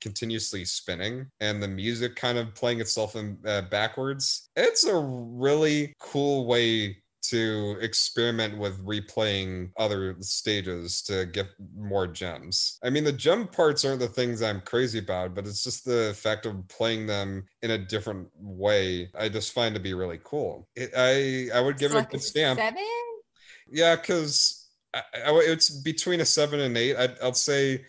[0.00, 4.48] continuously spinning and the music kind of playing itself in uh, backwards.
[4.56, 12.78] It's a really cool way to experiment with replaying other stages to get more gems.
[12.84, 16.14] I mean, the gem parts aren't the things I'm crazy about, but it's just the
[16.16, 19.10] fact of playing them in a different way.
[19.18, 20.68] I just find to be really cool.
[20.76, 22.58] It, I I would give it like a good stamp.
[22.58, 22.84] Seven.
[23.70, 24.68] Yeah, because
[25.14, 26.96] it's between a seven and eight.
[26.96, 27.84] I'd, I'll say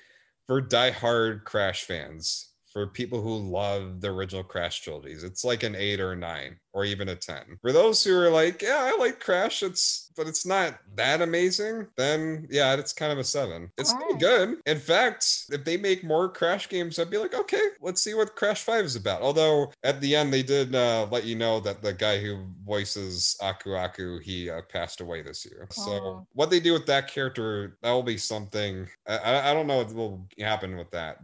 [0.47, 5.75] for die-hard Crash fans, for people who love the original Crash trilogies, it's like an
[5.75, 7.59] eight or a nine or even a 10.
[7.61, 11.87] For those who are like, yeah, I like Crash, it's but it's not that amazing,
[11.97, 13.71] then yeah, it's kind of a seven.
[13.77, 14.57] It's still good.
[14.65, 18.35] In fact, if they make more Crash games, I'd be like, okay, let's see what
[18.35, 19.21] Crash 5 is about.
[19.21, 23.37] Although at the end they did uh, let you know that the guy who voices
[23.41, 25.67] Aku Aku, he uh, passed away this year.
[25.71, 28.87] So what they do with that character, that will be something.
[29.07, 31.17] I, I don't know what will happen with that.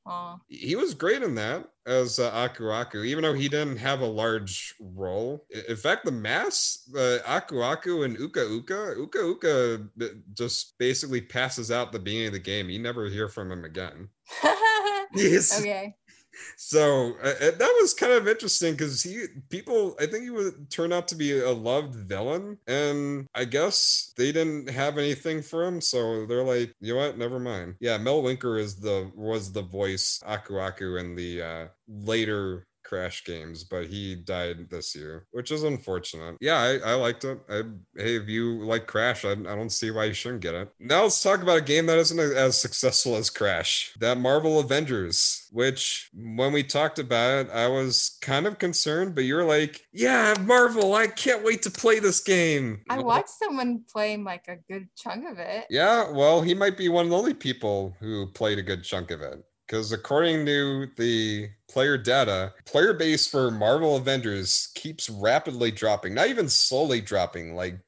[0.48, 4.06] He was great in that as uh, Aku Aku, even though he didn't have a
[4.06, 5.46] large role.
[5.68, 9.88] In fact, the mass, uh, Aku Aku and Uka Uka, Uka Uka
[10.34, 12.70] just basically passes out the beginning of the game.
[12.70, 14.10] You never hear from him again.
[15.14, 15.60] yes.
[15.60, 15.96] Okay
[16.56, 21.08] so that was kind of interesting because he people i think he would turn out
[21.08, 26.26] to be a loved villain and i guess they didn't have anything for him so
[26.26, 27.18] they're like you know what?
[27.18, 27.76] Never mind.
[27.80, 33.26] Yeah mel winkler is the was the voice aku aku in the uh later Crash
[33.26, 36.38] games, but he died this year, which is unfortunate.
[36.40, 37.40] Yeah, I, I liked it.
[37.50, 37.64] I,
[37.96, 40.72] hey, if you like Crash, I, I don't see why you shouldn't get it.
[40.80, 45.48] Now let's talk about a game that isn't as successful as Crash, that Marvel Avengers,
[45.52, 50.34] which when we talked about it, I was kind of concerned, but you're like, yeah,
[50.42, 52.82] Marvel, I can't wait to play this game.
[52.90, 55.66] I watched someone play like a good chunk of it.
[55.70, 59.12] Yeah, well, he might be one of the only people who played a good chunk
[59.12, 65.72] of it because according to the player data, player base for Marvel Avengers keeps rapidly
[65.72, 67.80] dropping, not even slowly dropping, like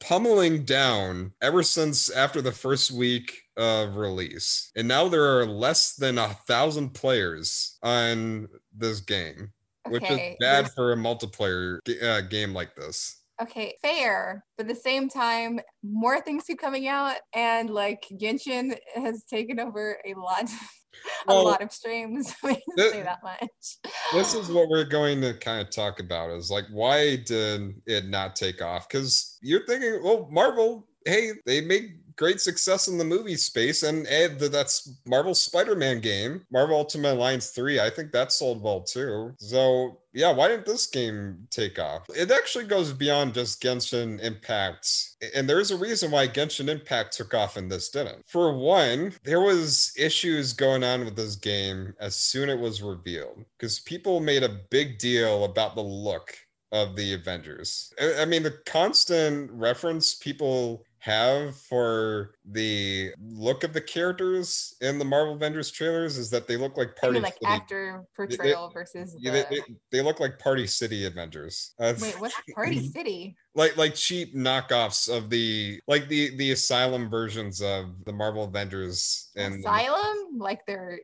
[0.00, 4.70] pummeling down ever since after the first week of release.
[4.76, 9.52] And now there are less than a thousand players on this game,
[9.86, 9.92] okay.
[9.92, 13.19] which is bad for a multiplayer uh, game like this.
[13.42, 18.76] Okay, fair, but at the same time, more things keep coming out, and like Genshin
[18.94, 20.44] has taken over a lot.
[21.28, 22.34] a Well, lot of streams.
[22.42, 23.92] We can th- say that much.
[24.12, 28.06] this is what we're going to kind of talk about is like why did it
[28.08, 33.04] not take off because you're thinking well marvel hey they made great success in the
[33.04, 38.12] movie space and eh, Ed, that's marvel's spider-man game marvel ultimate alliance 3 i think
[38.12, 39.34] that sold well too.
[39.38, 42.02] So yeah why didn't this game take off?
[42.14, 44.88] It actually goes beyond just genshin impact
[45.34, 49.40] and there's a reason why genshin impact took off and this didn't for one there
[49.40, 54.42] was issues going on with this game as soon it was revealed because people made
[54.42, 56.36] a big deal about the look
[56.72, 57.92] of the avengers.
[58.00, 65.04] I mean the constant reference people have for the look of the characters in the
[65.04, 68.70] marvel avengers trailers is that they look like I party mean, like City actor portrayal
[68.70, 69.60] versus yeah, they, they,
[69.92, 71.74] they look like Party City Avengers.
[71.78, 73.36] Uh, Wait, what's Party City?
[73.54, 79.30] like like cheap knockoffs of the like the the asylum versions of the Marvel Avengers
[79.36, 80.38] and Asylum?
[80.38, 81.00] Like they're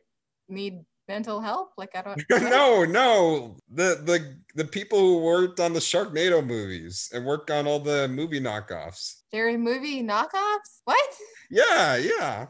[0.49, 1.71] need mental help?
[1.77, 2.23] Like I don't.
[2.49, 3.57] no, no.
[3.69, 8.07] The the the people who worked on the Sharknado movies and worked on all the
[8.07, 9.21] movie knockoffs.
[9.31, 10.81] They're movie knockoffs.
[10.85, 11.09] What?
[11.49, 12.47] Yeah, yeah.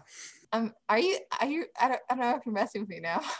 [0.53, 1.19] Um, are you?
[1.39, 1.65] Are you?
[1.79, 2.01] I don't.
[2.09, 3.21] I don't know if you're messing with me now.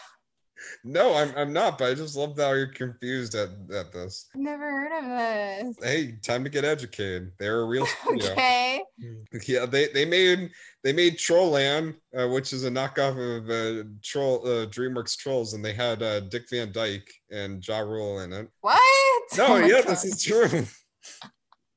[0.84, 4.28] No, I'm I'm not, but I just love how you're confused at, at this.
[4.34, 5.84] I've never heard of this.
[5.84, 7.32] Hey, time to get educated.
[7.40, 8.32] They're a real studio.
[8.32, 8.82] Okay.
[9.46, 10.50] Yeah, they they made
[10.84, 15.64] they made Trollland, uh, which is a knockoff of uh, Troll uh, DreamWorks Trolls, and
[15.64, 18.48] they had uh, Dick Van Dyke and Ja Rule in it.
[18.62, 18.80] What?
[19.38, 19.88] No, Oh yeah, God.
[19.88, 20.66] this is true.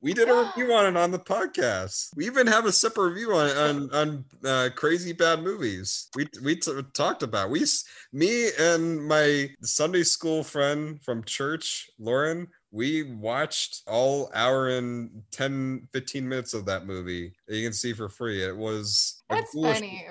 [0.02, 2.08] We did a review on it on the podcast.
[2.16, 6.08] We even have a separate review on on, on uh, crazy bad movies.
[6.14, 7.66] We we t- talked about we
[8.12, 12.48] me and my Sunday school friend from church, Lauren.
[12.72, 17.92] We watched all hour and 10, 15 minutes of that movie that you can see
[17.92, 18.44] for free.
[18.44, 20.06] It was That's funny.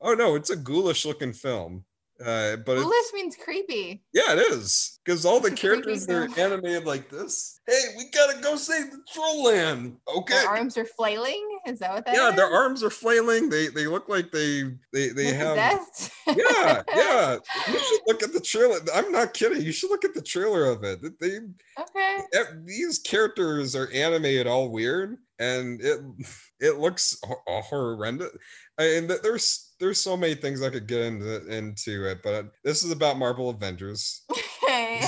[0.00, 1.84] Oh no, it's a ghoulish looking film.
[2.24, 4.02] Uh, but Foolish means creepy.
[4.14, 7.60] yeah, it is because all the It's characters are animated like this.
[7.66, 9.96] Hey, we gotta go save the troll land.
[10.16, 10.34] Okay.
[10.34, 11.46] Their arms are flailing.
[11.66, 12.36] Is that what that yeah, is?
[12.36, 13.50] their arms are flailing.
[13.50, 15.80] They they look like they they they They're have.
[15.80, 16.12] possessed?
[16.28, 17.36] Yeah, yeah.
[17.68, 18.78] You should look at the trailer.
[18.94, 19.60] I'm not kidding.
[19.60, 21.00] You should look at the trailer of it.
[21.20, 21.38] They
[21.78, 22.18] okay.
[22.64, 26.00] these characters are animated all weird, and it
[26.60, 28.30] it looks ho- horrendous.
[28.78, 32.90] And there's there's so many things I could get into into it, but this is
[32.90, 34.22] about Marvel Avengers.
[34.68, 35.00] Okay.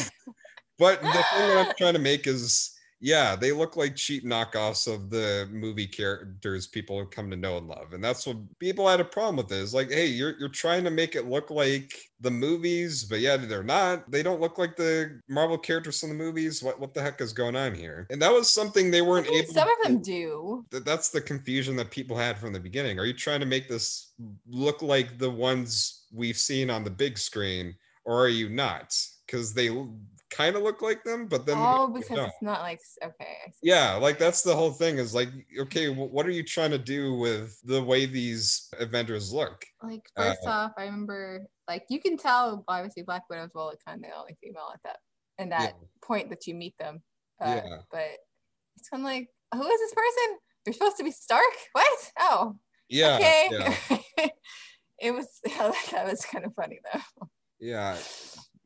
[0.78, 4.92] But the thing that I'm trying to make is, yeah, they look like cheap knockoffs
[4.92, 8.88] of the movie characters people have come to know and love, and that's what people
[8.88, 9.52] had a problem with.
[9.52, 13.36] is like, hey, you're you're trying to make it look like the movies, but yeah,
[13.36, 14.10] they're not.
[14.10, 16.60] They don't look like the Marvel characters from the movies.
[16.60, 18.08] What what the heck is going on here?
[18.10, 19.54] And that was something they weren't mean, able.
[19.54, 20.64] some of them do.
[20.72, 22.98] Th- that's the confusion that people had from the beginning.
[22.98, 24.12] Are you trying to make this
[24.48, 28.96] look like the ones we've seen on the big screen, or are you not?
[29.24, 29.70] Because they
[30.30, 32.26] kind of look like them, but then oh, because don't.
[32.28, 33.52] it's not like okay.
[33.62, 34.98] Yeah, like that's the whole thing.
[34.98, 39.32] Is like, okay, wh- what are you trying to do with the way these Avengers
[39.32, 39.64] look?
[39.82, 44.04] Like Uh, first off, I remember like you can tell obviously Black Widow's well kind
[44.04, 44.98] of the only female at that
[45.38, 47.02] and that point that you meet them.
[47.40, 47.76] Uh, Yeah.
[47.90, 48.08] But
[48.76, 50.38] it's kind of like who is this person?
[50.66, 51.44] You're supposed to be Stark.
[51.72, 52.10] What?
[52.18, 52.56] Oh,
[52.88, 53.48] Yeah, okay.
[53.50, 54.26] yeah,
[55.00, 57.28] it was that was kind of funny though.
[57.60, 57.96] yeah.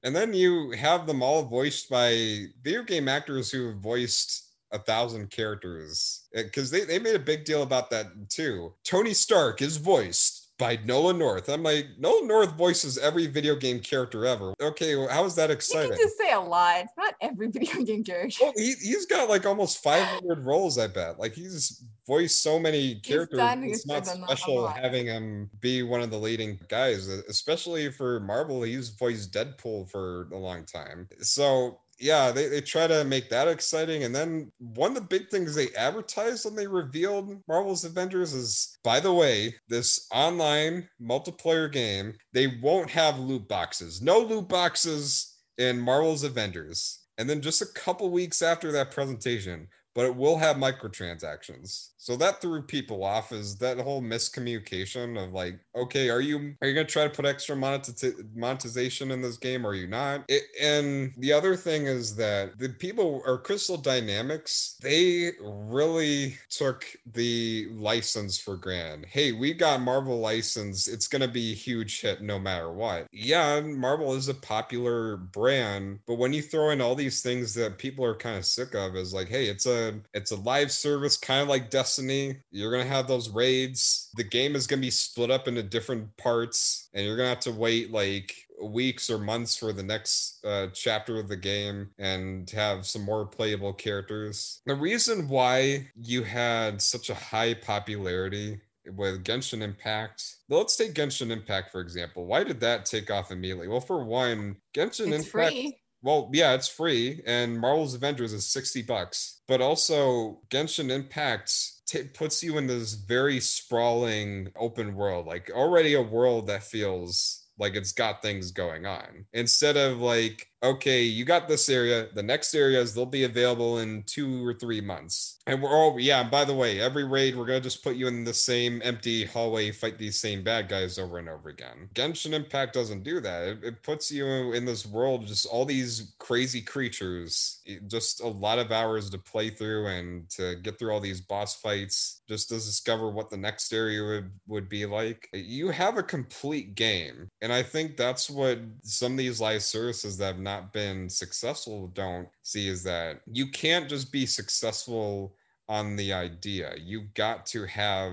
[0.02, 4.78] And then you have them all voiced by video game actors who have voiced a
[4.78, 8.74] thousand characters eh, because they, they made a big deal about that too.
[8.84, 11.48] Tony Stark is voiced by Nolan North.
[11.48, 14.54] I'm like, Nolan North voices every video game character ever.
[14.60, 15.90] Okay, well, how is that You exciting?
[15.90, 16.76] can just say a lot.
[16.84, 18.38] It's not every video game character.
[18.40, 21.18] Well, he, he's got like almost 500 roles, I bet.
[21.18, 23.38] Like he's voiced so many characters.
[23.38, 28.62] done It's not special having him be one of the leading guys, especially for Marvel.
[28.62, 31.08] He's voiced Deadpool for a long time.
[31.20, 34.02] So yeah, they, they try to make that exciting.
[34.02, 38.76] And then one of the big things they advertised when they revealed Marvel's Avengers is,
[38.82, 44.02] by the way, this online multiplayer game, they won't have loot boxes.
[44.02, 47.06] No loot boxes in Marvel's Avengers.
[47.18, 51.90] And then just a couple weeks after that presentation, but it will have microtransactions.
[51.98, 56.68] So that threw people off is that whole miscommunication of like, okay, are you are
[56.68, 59.66] you gonna try to put extra monetiz- monetization in this game?
[59.66, 60.24] Are you not?
[60.28, 66.84] It, and the other thing is that the people or Crystal Dynamics, they really took
[67.12, 69.06] the license for granted.
[69.08, 70.88] Hey, we got Marvel license.
[70.88, 73.06] It's gonna be a huge hit no matter what.
[73.12, 77.78] Yeah, Marvel is a popular brand, but when you throw in all these things that
[77.78, 80.72] people are kind of sick of, is like, hey, it's a a it's a live
[80.72, 82.36] service, kind of like Destiny.
[82.50, 84.10] You're gonna have those raids.
[84.16, 87.52] The game is gonna be split up into different parts, and you're gonna have to
[87.52, 92.86] wait like weeks or months for the next uh, chapter of the game and have
[92.86, 94.60] some more playable characters.
[94.66, 98.60] The reason why you had such a high popularity
[98.96, 100.22] with Genshin Impact.
[100.48, 102.26] Let's take Genshin Impact for example.
[102.26, 103.68] Why did that take off immediately?
[103.68, 105.30] Well, for one, Genshin It's Impact.
[105.30, 105.78] free.
[106.02, 109.40] Well, yeah, it's free, and Marvel's Avengers is sixty bucks.
[109.46, 111.52] But also, Genshin Impact
[111.86, 117.46] t- puts you in this very sprawling open world, like already a world that feels
[117.58, 119.26] like it's got things going on.
[119.32, 124.02] Instead of like, okay, you got this area, the next areas they'll be available in
[124.04, 125.38] two or three months.
[125.46, 128.24] And we're all yeah, by the way, every raid we're gonna just put you in
[128.24, 131.88] the same empty hallway, fight these same bad guys over and over again.
[131.94, 133.48] Genshin Impact doesn't do that.
[133.48, 138.58] It, it puts you in this world, just all these crazy creatures, just a lot
[138.58, 142.54] of hours to play through and to get through all these boss fights, just to
[142.54, 145.28] discover what the next area would, would be like.
[145.32, 147.28] You have a complete game.
[147.40, 151.88] And I think that's what some of these live services that have not been successful
[151.88, 155.34] don't see is that you can't just be successful
[155.68, 156.74] on the idea.
[156.78, 158.12] You've got to have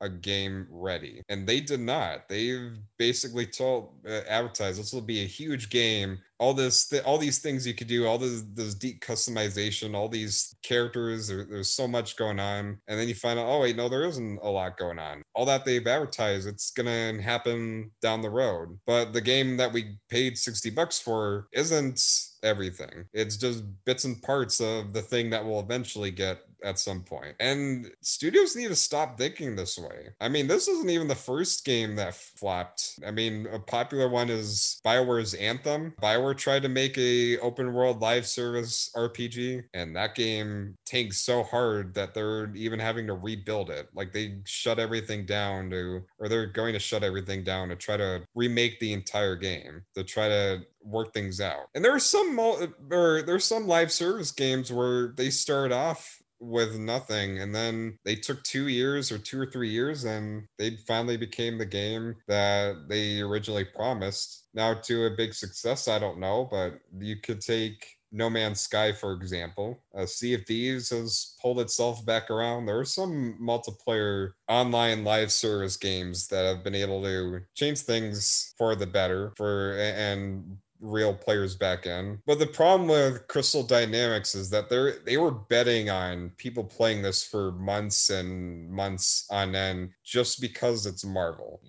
[0.00, 2.28] a game ready and they did not.
[2.28, 6.18] They've basically told uh, advertised this will be a huge game.
[6.38, 10.08] All this th- all these things you could do all this this deep customization all
[10.08, 12.78] these characters there, there's so much going on.
[12.86, 15.22] And then you find out oh wait no there isn't a lot going on.
[15.34, 18.78] All that they've advertised it's gonna happen down the road.
[18.86, 22.00] But the game that we paid 60 bucks for isn't
[22.42, 23.04] everything.
[23.12, 27.34] It's just bits and parts of the thing that will eventually get at some point.
[27.40, 30.10] And studios need to stop thinking this way.
[30.20, 32.98] I mean, this isn't even the first game that flopped.
[33.06, 35.94] I mean, a popular one is BioWare's Anthem.
[36.02, 41.42] BioWare tried to make a open world live service RPG, and that game tanked so
[41.42, 43.88] hard that they're even having to rebuild it.
[43.94, 47.96] Like they shut everything down to, or they're going to shut everything down to try
[47.96, 51.66] to remake the entire game to try to work things out.
[51.74, 56.76] And there are some or there's some live service games where they start off with
[56.78, 61.16] nothing and then they took two years or two or three years and they finally
[61.16, 66.46] became the game that they originally promised now to a big success i don't know
[66.50, 69.82] but you could take no Man's Sky, for example.
[69.94, 72.66] Uh, sea of Thieves has pulled itself back around.
[72.66, 78.54] There are some multiplayer online live service games that have been able to change things
[78.56, 82.20] for the better for and real players back in.
[82.26, 87.02] But the problem with Crystal Dynamics is that they're they were betting on people playing
[87.02, 91.60] this for months and months on end just because it's Marvel.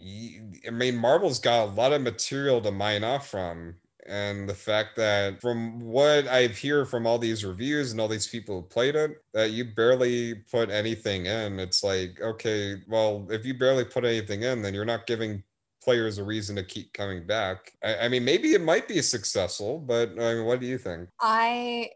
[0.67, 3.75] I mean, Marvel's got a lot of material to mine off from.
[4.09, 8.27] And the fact that from what I've hear from all these reviews and all these
[8.27, 13.45] people who played it, that you barely put anything in, it's like, okay, well, if
[13.45, 15.43] you barely put anything in, then you're not giving
[15.83, 17.71] players a reason to keep coming back.
[17.83, 21.09] I, I mean, maybe it might be successful, but I mean, what do you think?
[21.19, 21.89] I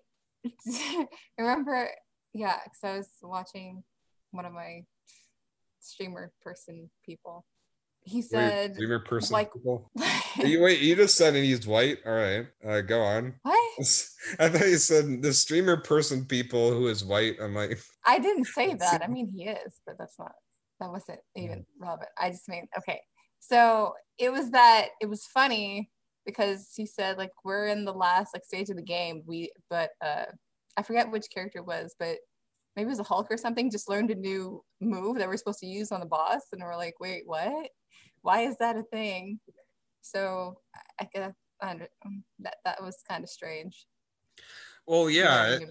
[1.37, 1.89] remember,
[2.33, 3.83] yeah, because I was watching
[4.31, 4.83] one of my
[5.79, 7.45] streamer person people.
[8.05, 9.33] He said, Dreamer person.
[9.33, 9.89] like- people?
[10.43, 11.99] you wait, you just said he's white.
[12.05, 13.35] All right, uh, go on.
[13.43, 13.79] what?
[14.39, 17.37] I thought you said the streamer person people who is white.
[17.41, 19.03] I'm like, I didn't say that.
[19.03, 20.33] I mean, he is, but that's not,
[20.81, 22.09] that wasn't even relevant.
[22.19, 22.99] I just mean, okay.
[23.49, 25.89] So it was that, it was funny
[26.25, 29.21] because he said, like, we're in the last like stage of the game.
[29.25, 30.25] We, but uh,
[30.77, 32.17] I forget which character it was, but
[32.75, 35.59] maybe it was a Hulk or something, just learned a new move that we're supposed
[35.59, 36.41] to use on the boss.
[36.53, 37.69] And we're like, wait, what?
[38.21, 39.39] Why is that a thing?
[40.01, 40.57] So
[41.01, 41.89] I guess I under-
[42.39, 43.85] that, that was kind of strange.
[44.87, 45.55] well, yeah.
[45.55, 45.69] It-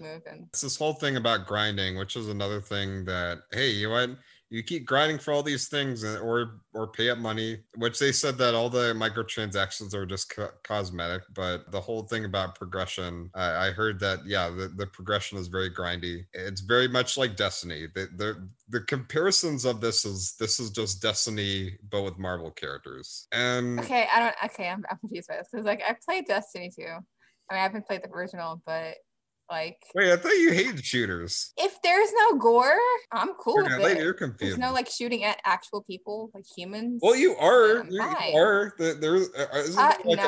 [0.51, 4.09] it's this whole thing about grinding, which is another thing that hey, you know what?
[4.53, 8.37] You keep grinding for all these things, or or pay up money, which they said
[8.37, 11.23] that all the microtransactions are just co- cosmetic.
[11.33, 15.47] But the whole thing about progression, I, I heard that yeah, the, the progression is
[15.47, 16.25] very grindy.
[16.33, 17.87] It's very much like Destiny.
[17.95, 23.27] The, the the comparisons of this is this is just Destiny, but with Marvel characters.
[23.31, 24.35] And Okay, I don't.
[24.45, 26.83] Okay, I'm, I'm confused by this because like I played Destiny too.
[26.83, 28.97] I mean, I haven't played the original, but
[29.53, 31.53] like wait, I thought you hated shooters.
[31.57, 32.75] if there's no gore,
[33.11, 34.03] I'm cool Okay, with it.
[34.03, 34.39] you're confused.
[34.53, 36.99] There's no like shooting at actual people, like humans.
[37.03, 37.85] Well, you are.
[37.85, 38.73] You, you are.
[38.79, 40.23] The- There's uh, isn't Uh, like no.
[40.23, 40.27] a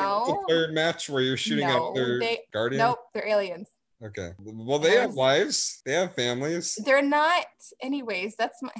[0.50, 2.78] multiplayer match where you're shooting No, at their they- guardian.
[2.78, 3.68] Nope, they're aliens.
[4.04, 4.30] Okay.
[4.38, 5.80] Well, they have lives.
[5.86, 6.78] They have families.
[6.84, 7.46] They're not.
[7.82, 8.70] Anyways, that's my.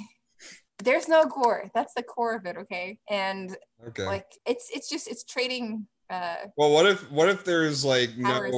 [0.83, 1.69] There's no gore.
[1.73, 2.55] That's the core of it.
[2.63, 3.55] Okay, and
[3.89, 4.05] Okay.
[4.05, 8.49] like it's it's just it's trading uh, Well, what if what if there's like no?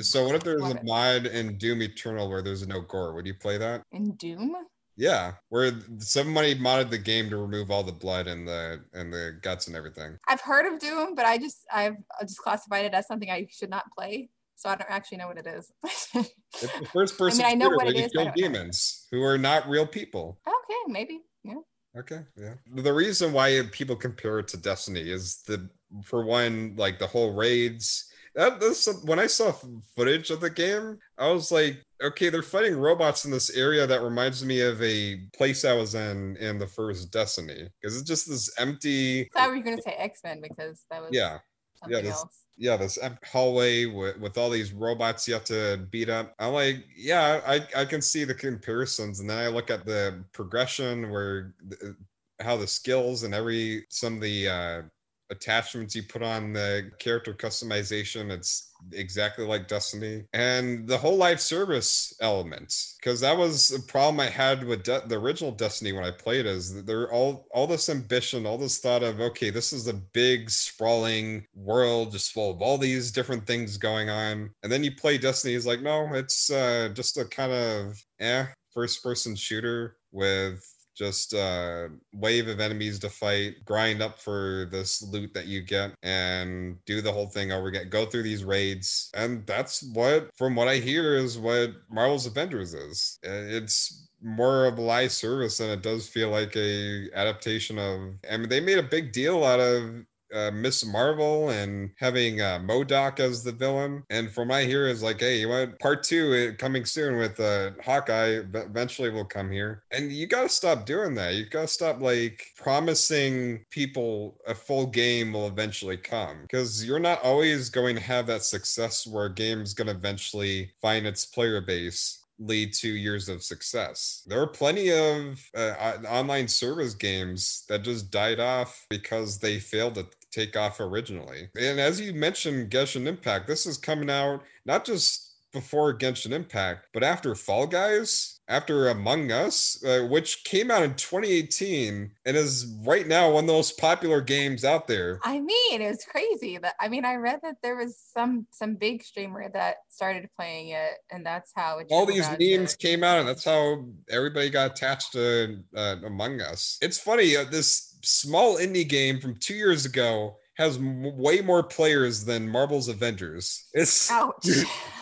[0.00, 3.14] So what if there's a mod in Doom Eternal where there's no gore?
[3.14, 3.82] Would you play that?
[3.92, 4.54] in Doom.
[4.98, 9.38] Yeah, where somebody modded the game to remove all the blood and the and the
[9.42, 10.16] guts and everything.
[10.26, 13.70] I've heard of Doom, but I just I've just classified it as something I should
[13.70, 14.30] not play.
[14.54, 15.70] So I don't actually know what it is.
[16.62, 18.42] It's the first person I know shooter what where it is, I kill don't know.
[18.42, 20.38] demons who are not real people.
[20.48, 21.20] okay, maybe.
[21.44, 21.56] Yeah.
[21.98, 22.54] Okay, yeah.
[22.74, 25.68] The reason why people compare it to Destiny is the
[26.04, 28.10] for one, like the whole raids.
[28.34, 29.54] That this when I saw
[29.96, 34.02] footage of the game, I was like, okay, they're fighting robots in this area that
[34.02, 38.28] reminds me of a place I was in in the first Destiny because it's just
[38.28, 39.22] this empty.
[39.22, 41.38] I thought we were gonna say X Men because that was Yeah,
[41.82, 42.42] something this- else.
[42.58, 46.34] yeah, this hallway with, with all these robots you have to beat up.
[46.38, 49.20] I'm like, yeah, I, I can see the comparisons.
[49.20, 51.96] And then I look at the progression where the,
[52.40, 54.82] how the skills and every some of the uh,
[55.30, 60.24] attachments you put on the character customization, it's exactly like Destiny.
[60.32, 65.02] And the whole live service element, because that was a problem I had with De-
[65.06, 69.02] the original Destiny when I played, is there all all this ambition, all this thought
[69.02, 73.76] of okay, this is a big sprawling world just full of all these different things
[73.76, 74.50] going on.
[74.62, 78.46] And then you play Destiny, it's like, no, it's uh just a kind of eh
[78.72, 80.62] first person shooter with
[80.96, 85.92] just a wave of enemies to fight, grind up for this loot that you get,
[86.02, 87.88] and do the whole thing over again.
[87.88, 92.74] Go through these raids, and that's what, from what I hear, is what Marvel's Avengers
[92.74, 93.18] is.
[93.24, 98.14] Uh, It's more of a live service than it does feel like a adaptation of.
[98.30, 100.04] I mean, they made a big deal out of
[100.36, 104.04] uh, Miss Marvel and having uh, MODOK as the villain.
[104.10, 107.40] And from my hear is like, hey, you want part two uh, coming soon with
[107.40, 108.40] uh, Hawkeye?
[108.52, 109.82] Eventually, will come here.
[109.90, 111.34] And you got to stop doing that.
[111.34, 116.98] You got to stop like promising people a full game will eventually come because you're
[116.98, 121.24] not always going to have that success where a game's going to eventually find its
[121.24, 124.22] player base lead to years of success.
[124.26, 129.94] There are plenty of uh, online service games that just died off because they failed
[129.94, 130.06] to
[130.36, 131.48] take off originally.
[131.58, 136.86] And as you mentioned, Genshin Impact, this is coming out not just before Genshin Impact,
[136.92, 142.66] but after Fall Guys, after Among Us, uh, which came out in 2018 and is
[142.84, 145.20] right now one of the most popular games out there.
[145.24, 146.58] I mean, it was crazy.
[146.58, 150.68] That I mean, I read that there was some some big streamer that started playing
[150.68, 151.86] it, and that's how it.
[151.90, 156.40] all these to- memes came out and that's how everybody got attached to uh, among
[156.40, 161.40] us it's funny uh, this small indie game from two years ago has m- way
[161.40, 164.46] more players than marvel's avengers it's Ouch.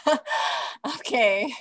[0.98, 1.52] okay.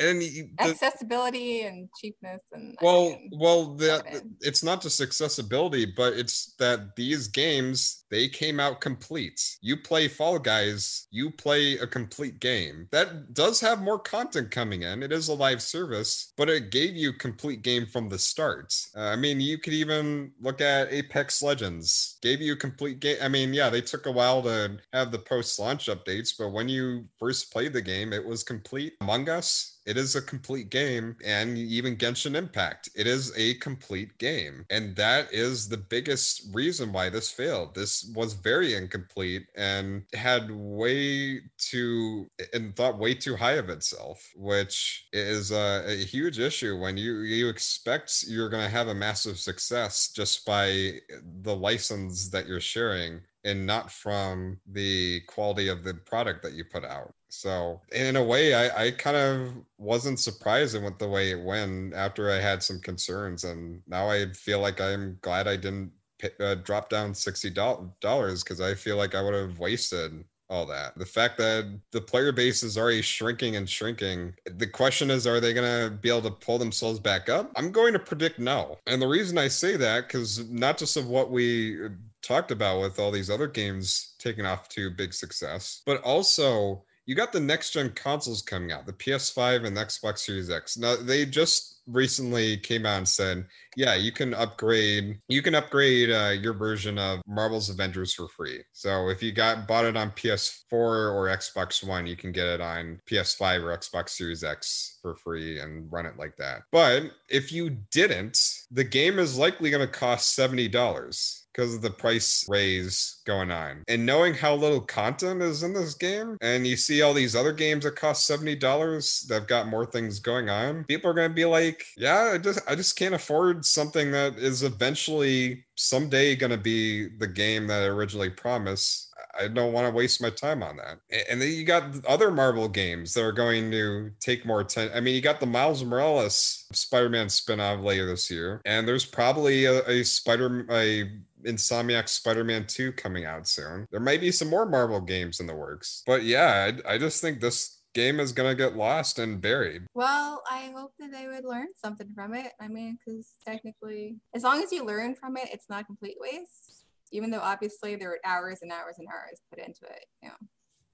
[0.00, 2.76] And the- Accessibility and cheapness and.
[2.80, 8.26] I well mean, well the, it's not just accessibility but it's that these games they
[8.26, 9.40] came out complete.
[9.60, 12.88] You play fall guys you play a complete game.
[12.90, 15.02] That does have more content coming in.
[15.02, 18.74] It is a live service but it gave you complete game from the start.
[18.96, 22.18] Uh, i mean you could even look at apex legends.
[22.22, 25.18] Gave you a complete game i mean yeah they took a while to have the
[25.18, 28.94] post launch updates but when you first played the game it was complete.
[29.00, 34.16] Among us it is a complete game, and even Genshin Impact, it is a complete
[34.18, 34.64] game.
[34.70, 37.74] And that is the biggest reason why this failed.
[37.74, 44.30] This was very incomplete and had way too, and thought way too high of itself,
[44.36, 48.94] which is a, a huge issue when you, you expect you're going to have a
[48.94, 51.00] massive success just by
[51.42, 56.64] the license that you're sharing and not from the quality of the product that you
[56.64, 57.12] put out.
[57.30, 61.94] So in a way, I, I kind of wasn't surprised with the way it went
[61.94, 66.30] after I had some concerns, and now I feel like I'm glad I didn't pay,
[66.40, 70.98] uh, drop down sixty dollars because I feel like I would have wasted all that.
[70.98, 74.34] The fact that the player base is already shrinking and shrinking.
[74.44, 77.52] The question is, are they going to be able to pull themselves back up?
[77.54, 78.78] I'm going to predict no.
[78.88, 81.78] And the reason I say that, because not just of what we
[82.20, 87.14] talked about with all these other games taking off to big success, but also you
[87.14, 90.76] got the next gen consoles coming out, the PS5 and the Xbox Series X.
[90.76, 93.46] Now they just recently came out and said,
[93.76, 98.60] yeah, you can upgrade, you can upgrade uh, your version of Marvel's Avengers for free.
[98.72, 102.60] So if you got bought it on PS4 or Xbox One, you can get it
[102.60, 106.62] on PS5 or Xbox Series X for free and run it like that.
[106.70, 108.38] But if you didn't,
[108.70, 113.50] the game is likely going to cost seventy dollars because of the price raise going
[113.50, 113.82] on.
[113.88, 117.52] And knowing how little content is in this game, and you see all these other
[117.52, 121.44] games that cost $70 that have got more things going on, people are gonna be
[121.44, 126.58] like, Yeah, I just I just can't afford something that is eventually someday going to
[126.58, 129.08] be the game that I originally promised.
[129.38, 130.98] I don't want to waste my time on that.
[131.30, 134.96] And then you got other Marvel games that are going to take more attention.
[134.96, 139.64] I mean, you got the Miles Morales Spider-Man spinoff later this year, and there's probably
[139.66, 141.10] a, a Spider a
[141.44, 143.86] Insomniac Spider-Man 2 coming out soon.
[143.90, 146.02] There might be some more Marvel games in the works.
[146.06, 149.82] But yeah, I, I just think this game is gonna get lost and buried.
[149.94, 152.52] Well, I hope that they would learn something from it.
[152.60, 156.16] I mean, because technically, as long as you learn from it, it's not a complete
[156.20, 156.86] waste.
[157.12, 160.36] Even though obviously there were hours and hours and hours put into it, you know,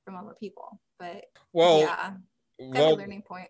[0.04, 0.80] from other people.
[0.98, 2.12] But well, yeah,
[2.58, 3.48] well, learning point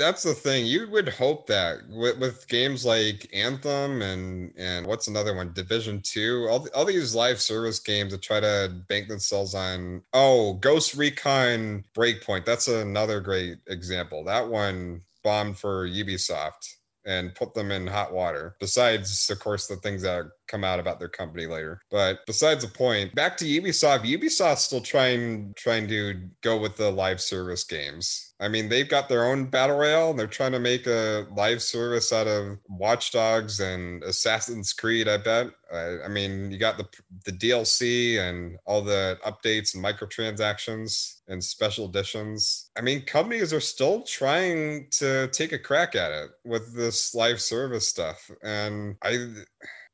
[0.00, 0.64] that's the thing.
[0.64, 6.00] You would hope that with, with, games like Anthem and and what's another one, Division
[6.02, 10.02] Two, all all these live service games that try to bank themselves on.
[10.14, 12.46] Oh, Ghost Recon Breakpoint.
[12.46, 14.24] That's another great example.
[14.24, 18.56] That one bombed for Ubisoft and put them in hot water.
[18.58, 21.80] Besides, of course, the things that come out about their company later.
[21.90, 24.04] But besides the point, back to Ubisoft.
[24.04, 28.34] Ubisoft's still trying trying to go with the live service games.
[28.40, 31.62] I mean, they've got their own battle royale and they're trying to make a live
[31.62, 35.48] service out of Watch Dogs and Assassin's Creed, I bet.
[35.72, 36.88] I, I mean, you got the
[37.26, 42.70] the DLC and all the updates and microtransactions and special editions.
[42.76, 47.40] I mean, companies are still trying to take a crack at it with this live
[47.40, 48.30] service stuff.
[48.42, 49.28] And I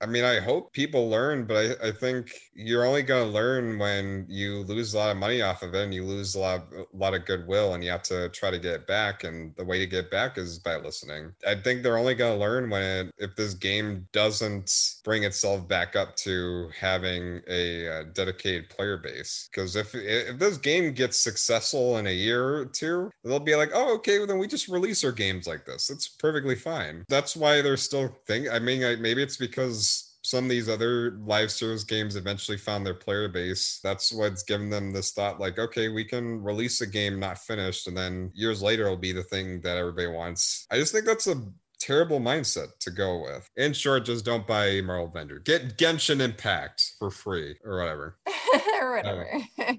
[0.00, 3.78] I mean, I hope people learn, but I, I think you're only going to learn
[3.78, 6.56] when you lose a lot of money off of it and you lose a lot,
[6.56, 9.24] of, a lot of goodwill and you have to try to get back.
[9.24, 11.32] And the way to get back is by listening.
[11.46, 14.72] I think they're only going to learn when it, if this game doesn't
[15.04, 19.48] bring itself back up to having a, a dedicated player base.
[19.52, 23.70] Because if, if this game gets successful in a year or two, they'll be like,
[23.74, 25.90] oh, okay, well, then we just release our games like this.
[25.90, 27.04] It's perfectly fine.
[27.08, 28.48] That's why they're still think.
[28.50, 32.94] I mean, maybe it's because some of these other live service games eventually found their
[32.94, 33.78] player base.
[33.82, 37.86] That's what's given them this thought like, okay, we can release a game not finished,
[37.86, 40.66] and then years later it'll be the thing that everybody wants.
[40.70, 41.44] I just think that's a
[41.78, 43.48] terrible mindset to go with.
[43.56, 45.38] In short, just don't buy Marvel Vendor.
[45.38, 48.18] Get Genshin Impact for free or whatever.
[48.80, 49.28] or whatever.
[49.58, 49.74] Uh,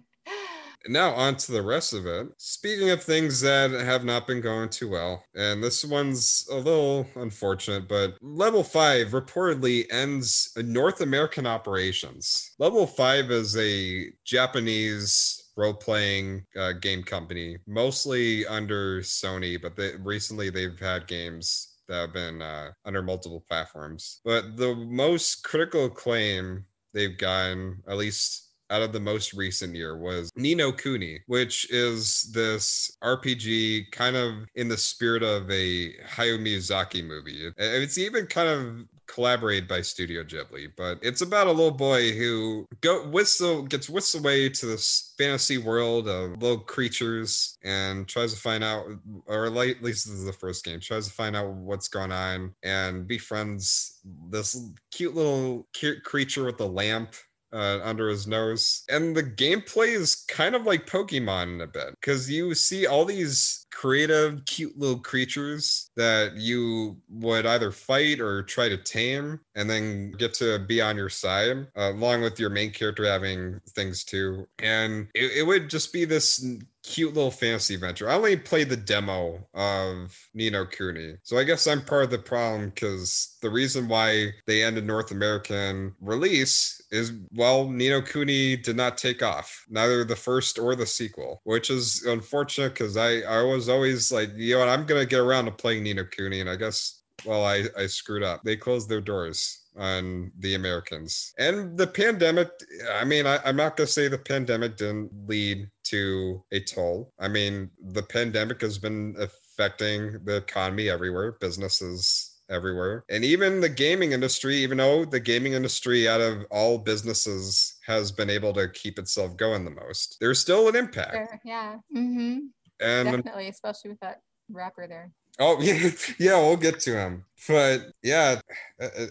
[0.90, 2.28] now on to the rest of it.
[2.38, 7.08] Speaking of things that have not been going too well, and this one's a little
[7.16, 12.52] unfortunate, but Level 5 reportedly ends North American operations.
[12.60, 20.50] Level 5 is a Japanese role-playing uh, game company, mostly under Sony, but they, recently
[20.50, 24.22] they've had games that have been uh, under multiple platforms.
[24.24, 29.98] But the most critical claim they've gotten, at least out of the most recent year
[29.98, 35.94] was Ni no Kuni, which is this RPG kind of in the spirit of a
[36.16, 37.52] Hayao Miyazaki movie.
[37.58, 42.66] It's even kind of collaborated by Studio Ghibli, but it's about a little boy who
[42.82, 48.40] go whistle gets whisked away to this fantasy world of little creatures and tries to
[48.40, 48.86] find out,
[49.26, 52.54] or at least this is the first game, tries to find out what's going on
[52.64, 54.00] and befriends
[54.30, 54.62] this
[54.92, 57.16] cute little cute creature with a lamp
[57.54, 58.84] uh, under his nose.
[58.90, 63.06] And the gameplay is kind of like Pokemon in a bit because you see all
[63.06, 69.70] these creative, cute little creatures that you would either fight or try to tame and
[69.70, 74.04] then get to be on your side, uh, along with your main character having things
[74.04, 74.48] too.
[74.60, 76.44] And it, it would just be this
[76.88, 78.10] cute little fantasy adventure.
[78.10, 81.18] I only played the demo of Ni no Kuni.
[81.24, 85.12] So I guess I'm part of the problem because the reason why they ended North
[85.12, 90.76] American release is well, Ni no Kuni did not take off, neither the first or
[90.76, 94.86] the sequel, which is unfortunate because I, I was always like, you know what, I'm
[94.86, 98.24] gonna get around to playing Ni no Kuni, and I guess well, I, I screwed
[98.24, 98.44] up.
[98.44, 101.34] They closed their doors on the Americans.
[101.38, 102.50] And the pandemic,
[102.94, 107.14] I mean, I, am not going to say the pandemic didn't lead to a toll.
[107.20, 113.04] I mean, the pandemic has been affecting the economy everywhere, businesses everywhere.
[113.10, 118.12] And even the gaming industry, even though the gaming industry out of all businesses has
[118.12, 121.14] been able to keep itself going the most, there's still an impact.
[121.14, 121.76] Sure, yeah.
[121.96, 122.38] Mm-hmm.
[122.80, 125.12] And definitely, especially with that rapper there.
[125.40, 127.24] Oh yeah, yeah, we'll get to him.
[127.48, 128.42] But yeah,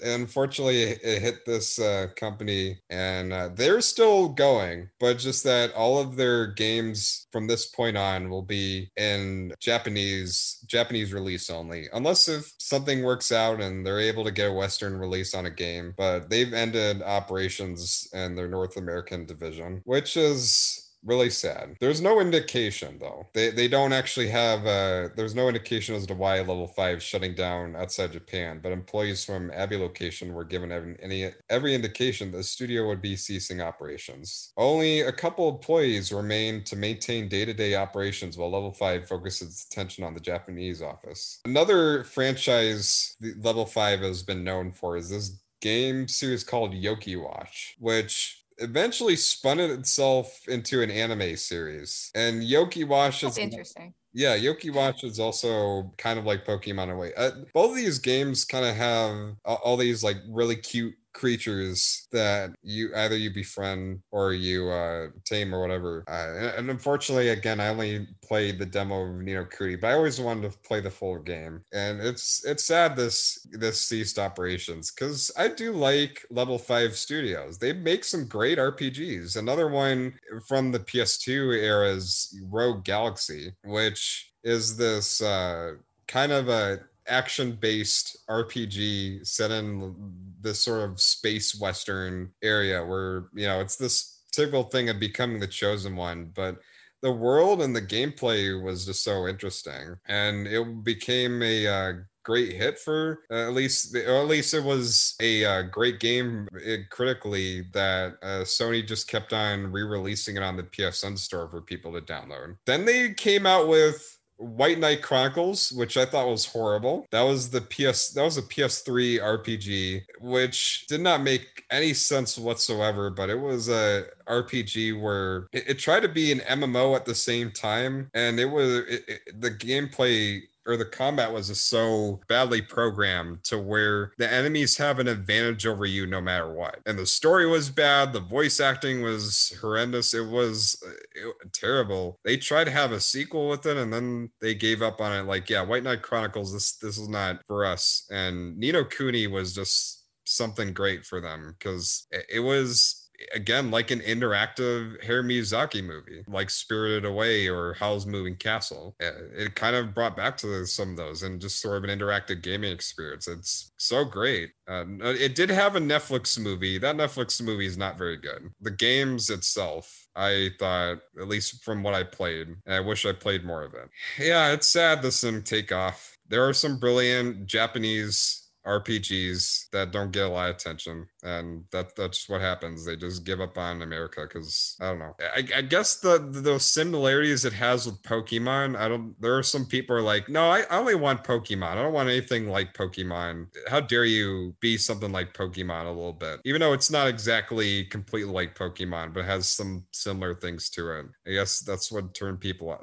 [0.05, 4.91] unfortunately, it hit this uh, company, and uh, they're still going.
[5.01, 10.59] But just that all of their games from this point on will be in Japanese
[10.67, 14.97] Japanese release only, unless if something works out and they're able to get a Western
[14.99, 15.95] release on a game.
[15.97, 21.77] But they've ended operations in their North American division, which is really sad.
[21.81, 23.29] There's no indication though.
[23.33, 24.67] They they don't actually have.
[24.67, 29.25] Uh, there's no indication as to why level five shutting down outside Japan, but employees
[29.25, 34.53] from Abbey location were given any every indication the studio would be ceasing operations.
[34.57, 40.15] Only a couple employees remain to maintain day-to-day operations while level five focuses attention on
[40.15, 41.41] the Japanese office.
[41.45, 47.77] Another franchise level five has been known for is this game series called Yo-kai Watch,
[47.79, 52.11] which eventually spun it itself into an anime series.
[52.15, 53.95] And Yo-kai Watch is interesting.
[54.13, 57.13] yeah, Yo-kai Watch is also kind of like Pokemon Away.
[57.17, 62.51] Uh, both of these games kind of have all these like really cute creatures that
[62.63, 67.69] you either you befriend or you uh tame or whatever uh, and, unfortunately again i
[67.69, 70.91] only played the demo of Ni no Kuni, but i always wanted to play the
[70.91, 71.63] full game.
[71.73, 77.59] And it's it's sad this this ceased operations because i do like level 5 studios.
[77.59, 80.15] They make some great rpgs another one
[80.47, 85.73] from the ps2 era is rogue galaxy which is this uh
[86.07, 89.95] kind of a action based RPG set in
[90.41, 95.41] this sort of space western area where, you know, it's this typical thing of becoming
[95.41, 96.59] the chosen one, but
[97.03, 101.93] the world and the gameplay was just so interesting and it became a uh,
[102.25, 106.49] great hit for uh, at least or at least it was a uh, great game
[106.55, 111.49] it, uh, critically that uh, sony just kept on re-releasing it on the psn store
[111.49, 112.57] for people to download.
[112.67, 117.07] Then they came out with White Knight Chronicles, which I thought was horrible.
[117.11, 122.39] That was the PS that was a PS3 RPG, which did not make any sense
[122.39, 127.05] whatsoever, but it was a RPG where it, it tried to be an MMO at
[127.05, 131.69] the same time, and it was it, it, the gameplay or the combat was just
[131.69, 136.79] so badly programmed to where the enemies have an advantage over you no matter what.
[136.87, 140.15] And the story was bad, the voice acting was horrendous.
[140.15, 142.19] It was uh, it, terrible.
[142.25, 145.27] They tried to have a sequel with it and then they gave up on it
[145.27, 148.07] like, yeah, White Knight Chronicles this this is not for us.
[148.11, 153.71] And Ni no Kuni was just something great for them because it, it was again
[153.71, 158.97] like an interactive Hayao Miyazaki movie, like Spirited Away or Howl's Moving Castle.
[159.01, 162.43] It kind of brought back to some of those and just sort of an interactive
[162.43, 163.29] gaming experience.
[163.29, 164.51] It's so great.
[164.69, 166.79] Uh, it did have a Netflix movie.
[166.79, 168.51] That Netflix movie is not very good.
[168.61, 173.13] The games itself, I thought, at least from what I played, and I wish I
[173.13, 173.89] played more of it.
[174.19, 176.17] Yeah, it's sad this didn't take off.
[176.29, 181.95] There are some brilliant Japanese RPGs that don't get a lot of attention, and that
[181.95, 182.85] that's what happens.
[182.85, 185.15] They just give up on America because I don't know.
[185.21, 188.77] I, I guess the, the, those similarities it has with Pokemon.
[188.77, 189.15] I don't.
[189.21, 191.69] There are some people are like, no, I, I only want Pokemon.
[191.69, 193.47] I don't want anything like Pokemon.
[193.69, 197.85] How dare you be something like Pokemon a little bit, even though it's not exactly
[197.85, 201.07] completely like Pokemon, but has some similar things to it.
[201.27, 202.77] I guess that's what turned people.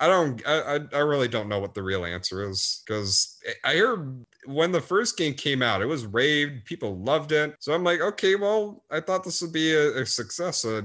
[0.00, 0.42] I don't.
[0.46, 4.80] I I really don't know what the real answer is because I heard when the
[4.80, 6.64] first game came out, it was raved.
[6.64, 7.56] People loved it.
[7.60, 10.64] So I'm like, okay, well, I thought this would be a, a success.
[10.64, 10.80] I,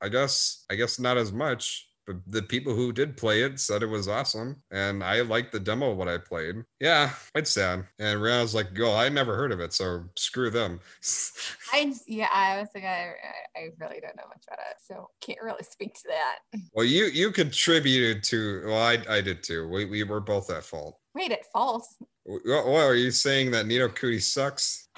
[0.00, 0.64] I guess.
[0.70, 4.08] I guess not as much but the people who did play it said it was
[4.08, 6.56] awesome and i liked the demo of what i played.
[6.80, 7.84] Yeah it's sad.
[7.98, 8.96] And rihanna's like "Go!
[8.96, 10.80] i never heard of it so screw them.
[11.72, 13.12] I yeah i was like I,
[13.54, 16.60] I really don't know much about it so can't really speak to that.
[16.72, 19.68] Well you you contributed to well i, I did too.
[19.68, 20.98] We, we were both at fault.
[21.14, 21.86] Wait at fault?
[22.24, 24.88] What, what are you saying that Ni no Kuni sucks?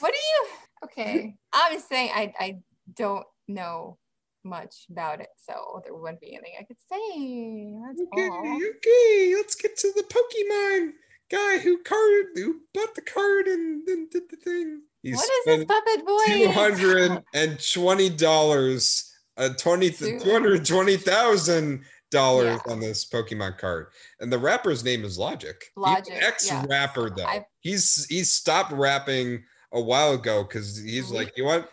[0.00, 0.46] What are you
[0.84, 1.36] okay.
[1.52, 2.58] I'm saying i i
[2.96, 3.98] don't know
[4.44, 7.74] much about it, so there wouldn't be anything I could say.
[7.86, 8.60] That's okay, all.
[8.76, 10.92] okay, let's get to the Pokemon
[11.30, 14.82] guy who card who bought the card and then did the thing.
[15.02, 16.18] He what is this puppet boy?
[16.26, 23.58] Two hundred and twenty dollars, uh, twenty two hundred twenty thousand dollars on this Pokemon
[23.58, 23.88] card,
[24.18, 25.56] and the rapper's name is Logic.
[25.76, 27.24] Logic, ex rapper though.
[27.24, 31.66] I've, he's he's stopped rapping a while ago because he's like, you want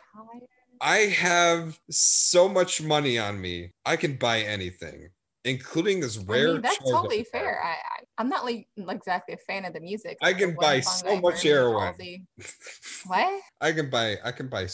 [0.82, 3.72] I have so much money on me.
[3.86, 5.10] I can buy anything,
[5.44, 6.50] including this rare.
[6.50, 7.62] I mean, that's totally fair.
[7.64, 7.76] I,
[8.18, 10.18] I am not like exactly a fan of the music.
[10.22, 11.94] I can buy so much heroin.
[13.06, 13.42] what?
[13.62, 14.18] I can buy.
[14.24, 14.68] I can buy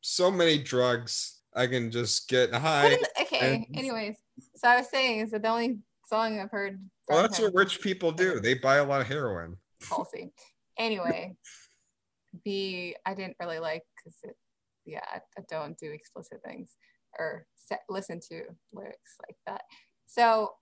[0.00, 1.40] so many drugs.
[1.54, 2.96] I can just get high.
[3.20, 3.66] okay.
[3.68, 4.16] And, Anyways,
[4.56, 6.80] so I was saying is that the only song I've heard.
[7.08, 8.40] Well, that's what rich people do.
[8.40, 9.56] They buy a lot of heroin.
[9.88, 10.32] Policy.
[10.78, 11.36] Anyway,
[12.44, 14.36] the I didn't really like because it
[14.84, 16.76] yeah, I, I don't do explicit things
[17.18, 19.62] or set, listen to lyrics like that.
[20.06, 20.52] So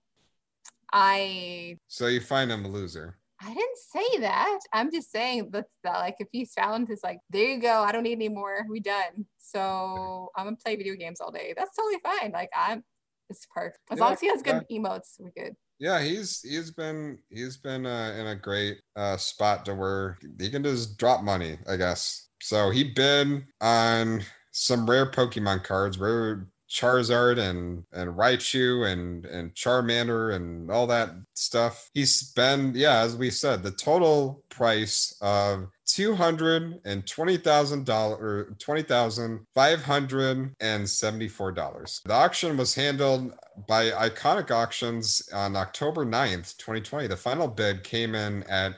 [0.93, 1.79] I.
[1.89, 3.17] So you find I'm a loser.
[3.43, 4.59] I didn't say that.
[4.73, 7.91] I'm just saying that, that like if he's found his like, there you go, I
[7.91, 8.67] don't need any more.
[8.69, 9.25] We done.
[9.39, 11.55] So I'm gonna play video games all day.
[11.57, 12.33] That's totally fine.
[12.33, 12.85] Like I'm
[13.31, 13.79] it's perfect.
[13.91, 14.79] As Yeah, long as he has good yeah.
[14.79, 15.55] emotes, we're good.
[15.79, 20.51] Yeah, he's he's been he's been uh, in a great uh, spot to where he
[20.51, 22.29] can just drop money, I guess.
[22.41, 24.23] So he bid on
[24.53, 31.11] some rare Pokemon cards, rare Charizard and and Raichu and and Charmander and all that
[31.35, 31.91] stuff.
[31.93, 37.85] He spent, yeah, as we said, the total price of two hundred and twenty thousand
[37.87, 42.01] dollars, twenty thousand five hundred and seventy-four dollars.
[42.05, 43.35] The auction was handled
[43.67, 47.09] by Iconic Auctions on October 9th, 2020.
[47.09, 48.77] The final bid came in at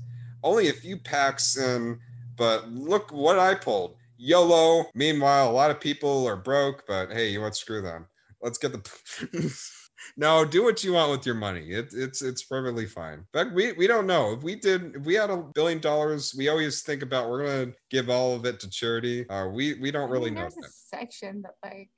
[0.47, 1.99] Only a few packs in,
[2.37, 3.97] but look what I pulled.
[4.17, 4.85] YOLO.
[4.95, 8.05] Meanwhile, a lot of people are broke, but hey, you want to screw them.
[8.41, 9.59] Let's get the
[10.15, 11.71] No, do what you want with your money.
[11.71, 13.25] It, it's it's perfectly fine.
[13.33, 16.33] But we we don't know if we did if we had a billion dollars.
[16.37, 19.29] We always think about we're gonna give all of it to charity.
[19.29, 20.41] Uh, we we don't I really mean, know.
[20.43, 20.67] there's that.
[20.67, 21.89] a section that like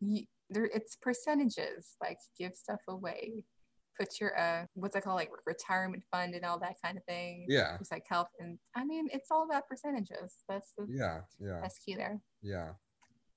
[0.00, 3.44] you, there it's percentages, like give stuff away.
[3.98, 7.46] Put your uh what's it called, like retirement fund and all that kind of thing.
[7.48, 10.44] Yeah, It's like health and I mean it's all about percentages.
[10.48, 12.20] That's the yeah, yeah, that's key there.
[12.42, 12.72] yeah.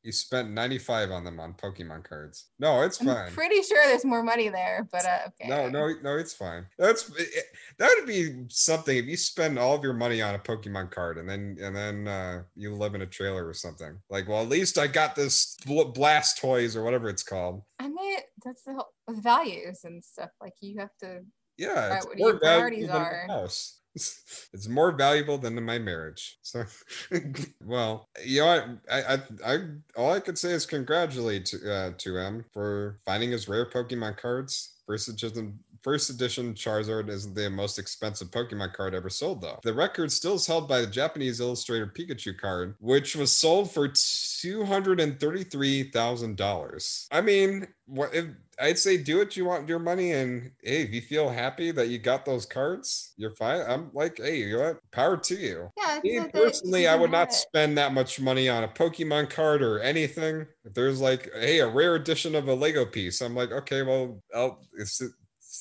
[0.03, 2.47] He spent ninety five on them on Pokemon cards.
[2.57, 3.09] No, it's fine.
[3.09, 3.33] I'm fine.
[3.33, 5.47] pretty sure there's more money there, but uh, okay.
[5.47, 6.65] No, no, no, it's fine.
[6.79, 7.45] That's it,
[7.77, 11.17] that would be something if you spend all of your money on a Pokemon card
[11.19, 13.99] and then and then uh, you live in a trailer or something.
[14.09, 17.61] Like, well, at least I got this bl- Blastoise or whatever it's called.
[17.77, 20.31] I mean that's the whole values and stuff.
[20.41, 21.21] Like you have to
[21.57, 23.27] Yeah, what your priorities are.
[23.27, 23.80] house.
[24.53, 26.37] It's more valuable than my marriage.
[26.41, 26.65] So,
[27.65, 28.77] well, you know?
[28.89, 29.57] I, I, I,
[29.95, 34.17] all I could say is congratulate to, uh, to him for finding his rare Pokemon
[34.17, 34.77] cards.
[34.87, 39.59] Versus edition, first edition Charizard isn't the most expensive Pokemon card ever sold, though.
[39.63, 43.87] The record still is held by the Japanese Illustrator Pikachu card, which was sold for
[43.87, 47.07] two hundred and thirty-three thousand dollars.
[47.11, 48.25] I mean, what if?
[48.59, 51.71] I'd say do what you want with your money, and hey, if you feel happy
[51.71, 53.61] that you got those cards, you're fine.
[53.67, 54.91] I'm like, hey, you know what?
[54.91, 55.71] Power to you.
[55.77, 55.99] yeah.
[56.03, 57.33] Me personally, I would not it.
[57.33, 60.45] spend that much money on a Pokemon card or anything.
[60.63, 64.21] If there's like, hey, a rare edition of a Lego piece, I'm like, okay, well,
[64.35, 65.01] I'll s-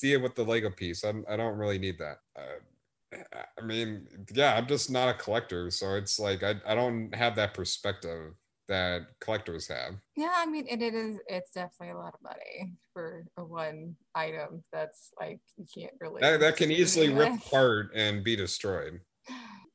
[0.01, 1.03] see it with the Lego piece.
[1.03, 2.17] I'm, I don't really need that.
[2.35, 3.17] Uh,
[3.59, 7.35] I mean, yeah, I'm just not a collector, so it's like I, I don't have
[7.35, 8.33] that perspective
[8.67, 9.95] that collectors have.
[10.15, 11.19] Yeah, I mean, it, it is.
[11.27, 16.21] It's definitely a lot of money for a one item that's like you can't really.
[16.21, 17.45] That, that can do easily rip with.
[17.47, 19.01] apart and be destroyed.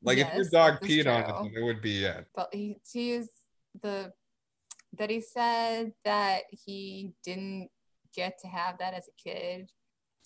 [0.03, 2.25] Like if your dog peed on it, it would be it.
[2.35, 3.29] But he he's
[3.81, 4.11] the
[4.97, 7.69] that he said that he didn't
[8.15, 9.69] get to have that as a kid.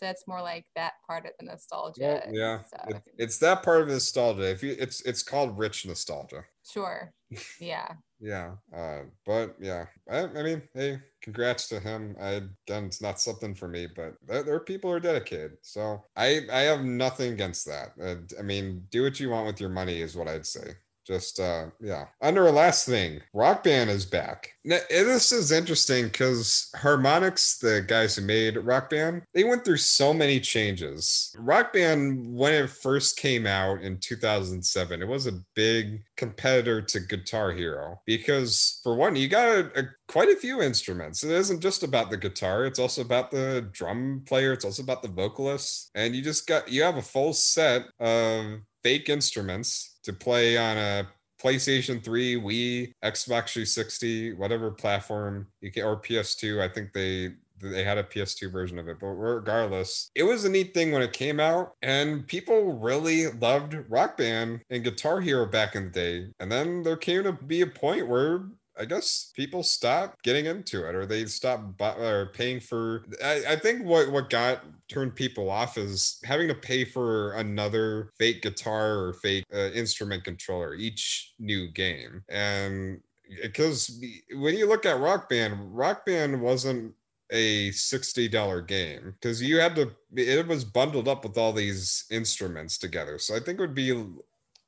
[0.02, 2.24] So that's more like that part of the nostalgia.
[2.26, 4.50] Well, yeah, So, it- it's that part of nostalgia.
[4.50, 6.46] If you, it's it's called rich nostalgia.
[6.64, 7.14] sure.
[7.60, 7.96] Yeah.
[8.24, 12.16] Yeah, uh, but yeah, I, I mean, hey, congrats to him.
[12.20, 12.34] I
[12.68, 16.06] again, it's not something for me, but there, there are people who are dedicated, so
[16.16, 17.94] I I have nothing against that.
[18.00, 20.76] Uh, I mean, do what you want with your money is what I'd say.
[21.12, 22.06] Just uh yeah.
[22.22, 24.54] Under a last thing, Rock Band is back.
[24.64, 29.78] Now, this is interesting because Harmonix, the guys who made Rock Band, they went through
[29.78, 31.36] so many changes.
[31.38, 37.00] Rock Band, when it first came out in 2007, it was a big competitor to
[37.02, 41.26] Guitar Hero because, for one, you got a, a- quite a few instruments.
[41.26, 44.54] It isn't just about the guitar; it's also about the drum player.
[44.54, 48.62] It's also about the vocalist, and you just got you have a full set of
[48.84, 51.08] fake instruments to play on a
[51.42, 56.62] PlayStation 3, Wii, Xbox 360, whatever platform you can, or PS2.
[56.62, 60.50] I think they they had a PS2 version of it, but regardless, it was a
[60.50, 65.46] neat thing when it came out, and people really loved Rock Band and Guitar Hero
[65.46, 66.28] back in the day.
[66.40, 68.46] And then there came to be a point where
[68.82, 73.06] I guess people stopped getting into it, or they stopped bu- or paying for.
[73.24, 78.10] I, I think what what got turned people off is having to pay for another
[78.18, 83.02] fake guitar or fake uh, instrument controller each new game, and
[83.44, 84.02] because
[84.34, 86.96] when you look at Rock Band, Rock Band wasn't
[87.32, 92.78] a $60 game because you had to it was bundled up with all these instruments
[92.78, 93.18] together.
[93.18, 94.06] So I think it would be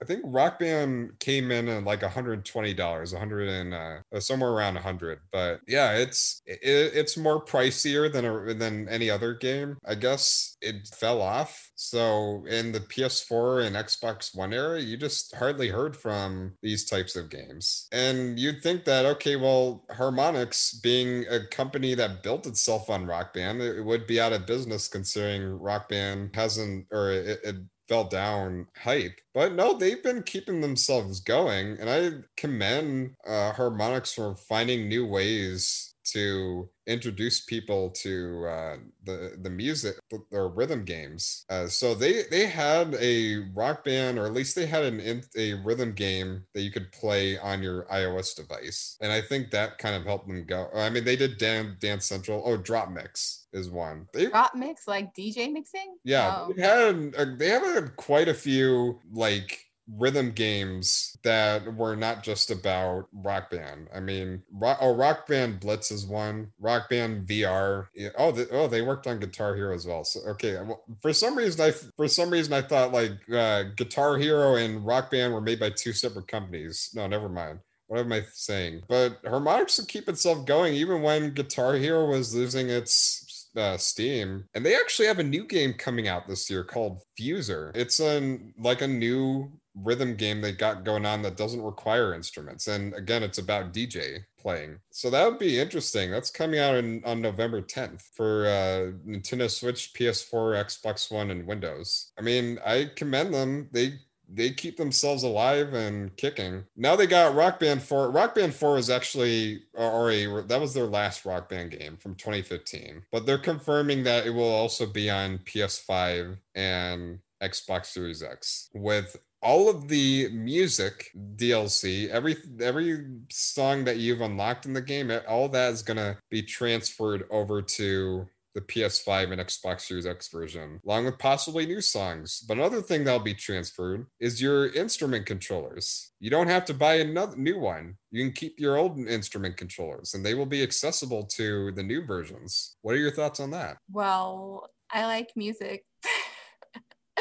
[0.01, 5.19] I think Rock Band came in at like $120, 100 and uh, somewhere around 100.
[5.31, 9.77] But yeah, it's it, it's more pricier than a, than any other game.
[9.85, 11.71] I guess it fell off.
[11.75, 17.15] So in the PS4 and Xbox One era, you just hardly heard from these types
[17.15, 17.87] of games.
[17.91, 23.33] And you'd think that okay, well, Harmonix being a company that built itself on Rock
[23.33, 27.55] Band, it would be out of business considering Rock Band hasn't or it, it
[27.93, 29.21] fell down hype.
[29.35, 31.77] But no, they've been keeping themselves going.
[31.79, 38.75] And I commend uh, Harmonix for finding new ways to introduce people to uh,
[39.05, 39.95] the the music
[40.31, 41.45] or rhythm games.
[41.49, 45.53] Uh, so they they had a rock band, or at least they had an a
[45.55, 49.95] rhythm game that you could play on your iOS device, and I think that kind
[49.95, 50.69] of helped them go.
[50.75, 52.43] I mean, they did Dan, Dance Central.
[52.45, 54.07] Oh, Drop Mix is one.
[54.13, 55.97] They, drop Mix like DJ mixing.
[56.03, 56.53] Yeah, oh.
[56.55, 62.51] they had uh, they have quite a few like rhythm games that were not just
[62.51, 63.87] about rock band.
[63.93, 68.81] I mean rock, oh rock band blitz is one rock band vr oh oh they
[68.81, 70.03] worked on guitar hero as well.
[70.03, 74.17] So okay well, for some reason i for some reason i thought like uh, guitar
[74.17, 76.91] hero and rock band were made by two separate companies.
[76.95, 77.59] No never mind.
[77.87, 78.83] What am I saying?
[78.87, 84.45] But Harmonix to keep itself going even when Guitar Hero was losing its uh, Steam,
[84.53, 87.71] and they actually have a new game coming out this year called Fuser.
[87.75, 92.67] It's an like a new rhythm game they got going on that doesn't require instruments.
[92.67, 94.79] And again, it's about DJ playing.
[94.91, 96.11] So that would be interesting.
[96.11, 101.47] That's coming out in, on November 10th for uh, Nintendo Switch, PS4, Xbox One, and
[101.47, 102.11] Windows.
[102.17, 103.69] I mean, I commend them.
[103.71, 103.99] They
[104.35, 106.63] they keep themselves alive and kicking.
[106.75, 108.09] Now they got Rock Band 4.
[108.09, 113.03] Rock Band 4 is actually already that was their last Rock Band game from 2015.
[113.11, 119.17] But they're confirming that it will also be on PS5 and Xbox Series X with
[119.43, 125.49] all of the music DLC, every every song that you've unlocked in the game, all
[125.49, 131.05] that is gonna be transferred over to the PS5 and Xbox Series X version, along
[131.05, 132.39] with possibly new songs.
[132.47, 136.11] But another thing that'll be transferred is your instrument controllers.
[136.19, 137.97] You don't have to buy another new one.
[138.11, 142.05] You can keep your old instrument controllers, and they will be accessible to the new
[142.05, 142.75] versions.
[142.83, 143.77] What are your thoughts on that?
[143.91, 145.83] Well, I like music.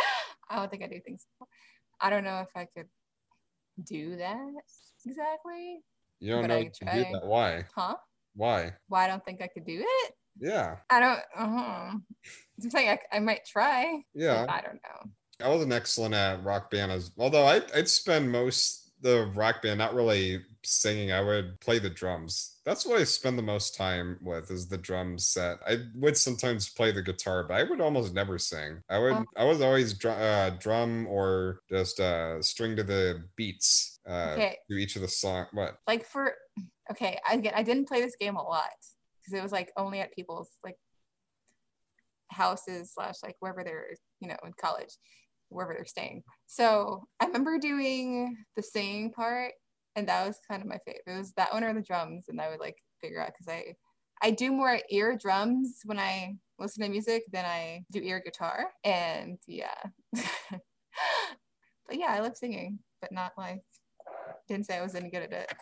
[0.50, 1.26] I don't think I do things.
[2.02, 2.88] I don't know if I could
[3.82, 4.50] do that
[5.06, 5.78] exactly.
[6.20, 7.24] You don't know I do that.
[7.24, 7.64] Why?
[7.74, 7.96] Huh?
[8.34, 8.72] Why?
[8.88, 10.12] Why I don't think I could do it?
[10.40, 10.76] Yeah.
[10.90, 11.20] I don't.
[11.36, 11.92] Uh-huh.
[11.94, 14.02] I'm saying I, I might try.
[14.14, 14.46] Yeah.
[14.48, 15.10] I don't know.
[15.40, 19.78] I wasn't excellent at rock band as although I, I'd spend most the rock band
[19.78, 21.12] not really singing.
[21.12, 22.58] I would play the drums.
[22.64, 25.58] That's what I spend the most time with is the drum set.
[25.66, 28.80] I would sometimes play the guitar, but I would almost never sing.
[28.88, 29.12] I would.
[29.12, 34.34] Um, I was always dr- uh, drum or just uh, string to the beats uh,
[34.34, 34.58] okay.
[34.70, 35.46] to each of the song.
[35.52, 35.76] What?
[35.86, 36.34] Like for
[36.90, 38.70] okay, I I didn't play this game a lot
[39.20, 40.76] because it was like only at people's like
[42.30, 43.88] houses slash like wherever they're
[44.20, 44.96] you know in college
[45.52, 46.22] wherever they're staying.
[46.46, 49.52] So i remember doing the singing part
[49.94, 51.02] and that was kind of my favorite.
[51.06, 53.74] It was that one or the drums and i would like figure out because i
[54.22, 58.66] i do more ear drums when i listen to music than i do ear guitar
[58.84, 59.82] and yeah.
[61.88, 63.62] But yeah i love singing but not like
[64.48, 65.52] didn't say i was any good at it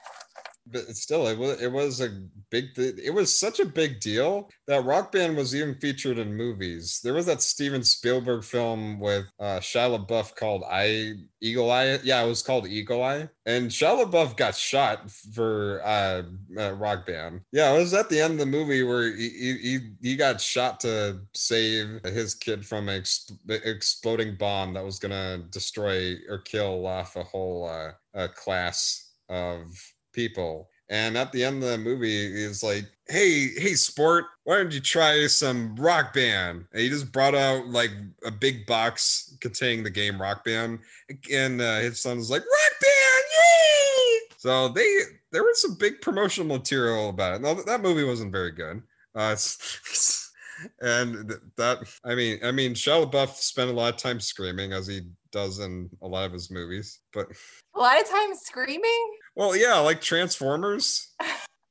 [0.70, 2.10] but still it was it was a
[2.50, 7.00] big it was such a big deal that rock band was even featured in movies.
[7.02, 11.98] There was that steven spielberg film with uh shia labeouf called i eagle eye?
[12.02, 13.28] Yeah it was called eagle eye.
[13.46, 16.22] And shia labeouf got shot for uh,
[16.58, 17.40] uh, rock band.
[17.52, 19.28] Yeah it was at the end of the movie where he
[19.62, 24.98] he, he got shot to save his kid from an ex- exploding bomb that was
[24.98, 27.68] gonna destroy or kill off a whole
[28.14, 29.66] uh, class of
[30.12, 30.68] people.
[30.88, 34.80] And at the end of the movie, he's like, "Hey, hey, sport, why don't you
[34.80, 37.92] try some Rock Band?" And he just brought out like
[38.24, 40.80] a big box containing the game Rock Band,
[41.32, 46.00] and uh, his son was like, "Rock Band, yay!" So they there was some big
[46.00, 47.40] promotional material about it.
[47.40, 48.82] No, that movie wasn't very good.
[49.14, 49.36] Uh,
[50.80, 54.86] and that I mean, I mean, Shia LaBeouf spent a lot of time screaming as
[54.86, 57.28] he does in a lot of his movies, but
[57.74, 59.09] a lot of times screaming.
[59.36, 61.14] Well, yeah, like Transformers.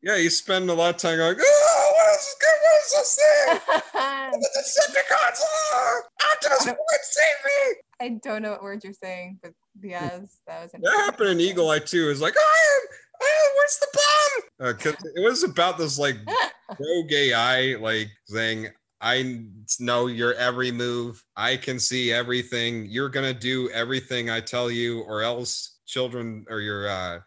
[0.02, 2.36] yeah, you spend a lot of time going, oh, what is this?
[2.62, 3.80] What is this thing?
[4.40, 5.40] the Decepticons!
[5.44, 6.02] Oh,
[6.34, 7.76] Optimus Prime, save me!
[8.02, 9.52] I don't know what words you're saying, but
[9.82, 10.72] yes, that was.
[10.72, 12.10] That happened in Eagle Eye too.
[12.10, 12.80] It's like, oh,
[13.22, 14.74] oh, where's the bomb?
[14.76, 16.18] Because uh, it was about this like
[16.80, 18.68] rogue AI like thing.
[19.02, 19.46] I
[19.80, 21.24] know your every move.
[21.36, 22.88] I can see everything.
[22.90, 27.20] You're gonna do everything I tell you, or else children or your uh,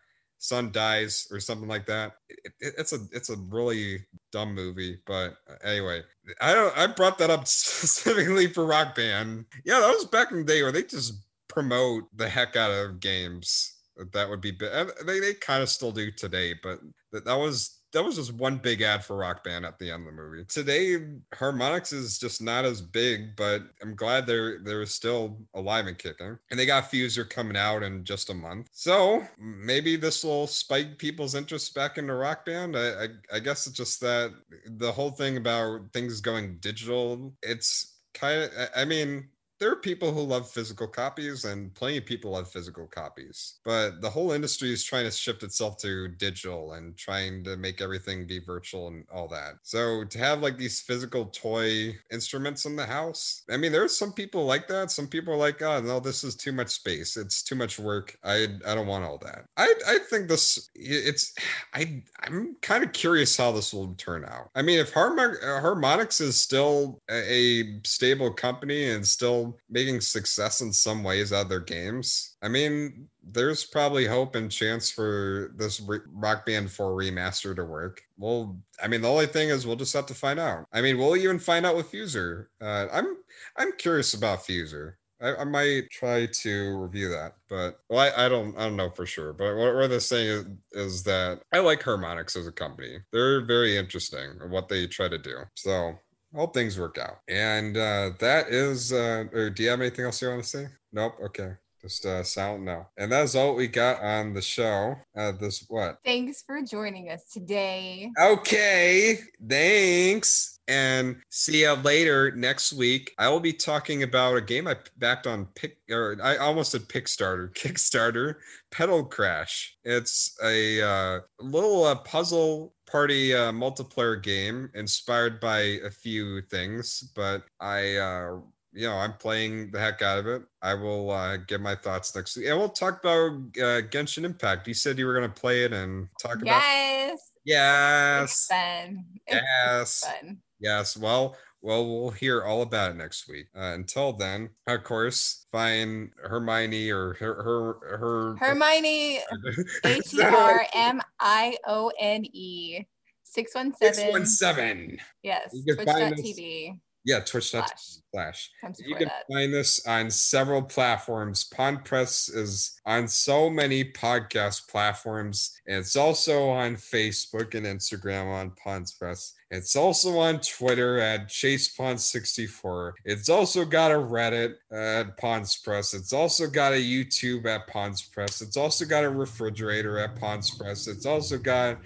[0.42, 2.16] son dies or something like that.
[2.28, 6.02] It, it, it's a it's a really dumb movie, but uh, anyway,
[6.40, 6.76] I don't.
[6.76, 9.46] I brought that up specifically for Rock Band.
[9.64, 11.14] Yeah, that was back in the day where they just
[11.48, 13.72] promote the heck out of games.
[14.12, 16.80] That would be they they kind of still do today, but
[17.12, 20.14] that was that was just one big ad for Rock Band at the end of
[20.14, 20.44] the movie.
[20.44, 20.98] Today,
[21.34, 26.38] Harmonix is just not as big, but I'm glad they're they're still alive and kicking.
[26.50, 30.98] And they got Fuser coming out in just a month, so maybe this will spike
[30.98, 32.76] people's interest back into Rock Band.
[32.76, 34.32] I, I, I guess it's just that
[34.66, 37.34] the whole thing about things going digital.
[37.42, 39.28] It's kind of I mean
[39.62, 44.00] there are people who love physical copies and plenty of people love physical copies but
[44.00, 48.26] the whole industry is trying to shift itself to digital and trying to make everything
[48.26, 49.54] be virtual and all that.
[49.62, 54.12] So to have like these physical toy instruments in the house i mean there's some
[54.12, 54.90] people like that.
[54.90, 57.16] Some people are like oh no this is too much space.
[57.16, 58.16] It's too much work.
[58.24, 59.44] I i don't want all that.
[59.56, 61.34] I i think this it's
[61.74, 64.50] i i'm kind of curious how this will turn out.
[64.54, 70.72] I mean if uh, harmonix is still a stable company and still making success in
[70.72, 72.36] some ways out of their games.
[72.42, 75.80] I mean, there's probably hope and chance for this
[76.12, 78.02] Rock Band 4 remaster to work.
[78.18, 80.66] Well, I mean, the only thing is we'll just have to find out.
[80.72, 82.46] I mean, we'll even find out with Fuser.
[82.60, 83.16] Uh, I'm
[83.56, 84.94] I'm curious about Fuser.
[85.20, 88.90] I, I, might try to review that, but well, I, I, don't I don't know
[88.90, 89.32] for sure.
[89.32, 92.98] But what, what they're saying is, is that I like Harmonix as a company.
[93.12, 95.44] They're very interesting in what they try to do.
[95.54, 95.94] So
[96.34, 97.18] hope things work out.
[97.28, 100.66] And uh, that is, uh, do you have anything else you want to say?
[100.92, 101.14] Nope.
[101.24, 101.52] Okay.
[101.82, 102.90] Just uh, sound now.
[102.96, 104.94] And that's all we got on the show.
[105.16, 105.98] Uh, this what?
[106.04, 108.08] Thanks for joining us today.
[108.20, 109.18] Okay.
[109.48, 110.60] Thanks.
[110.68, 113.12] And see you later next week.
[113.18, 116.82] I will be talking about a game I backed on pick or I almost said
[116.82, 118.36] Kickstarter, Kickstarter,
[118.70, 119.76] Petal Crash.
[119.82, 127.10] It's a uh, little uh, puzzle party uh, multiplayer game inspired by a few things,
[127.16, 128.36] but I, uh,
[128.72, 130.42] you know, I'm playing the heck out of it.
[130.60, 132.46] I will uh, give my thoughts next week.
[132.48, 134.68] And we'll talk about uh, Genshin Impact.
[134.68, 136.42] You said you were going to play it and talk yes.
[136.42, 136.62] about
[137.02, 137.32] Yes.
[137.44, 138.30] Yes.
[138.30, 139.04] It's fun.
[139.28, 140.00] Yes.
[140.00, 140.38] Fun.
[140.60, 140.96] Yes.
[140.96, 143.46] Well, well, we'll hear all about it next week.
[143.56, 149.20] Uh, until then, of course, find Hermione or her her her Hermione
[149.84, 152.84] H E R M I O N E
[153.22, 154.98] six one seven six one seven.
[155.22, 155.50] Yes.
[155.50, 156.78] Twitch.tv.
[157.04, 158.50] Yeah, twitch.tv slash.
[158.78, 159.24] You can that.
[159.30, 161.44] find this on several platforms.
[161.44, 165.60] Pond Press is on so many podcast platforms.
[165.66, 169.34] And it's also on Facebook and Instagram on Pond Press.
[169.52, 172.92] It's also on Twitter at ChasePond64.
[173.04, 175.92] It's also got a Reddit at Ponds Press.
[175.92, 178.40] It's also got a YouTube at Ponds Press.
[178.40, 180.88] It's also got a refrigerator at Ponds Press.
[180.88, 181.76] It's also got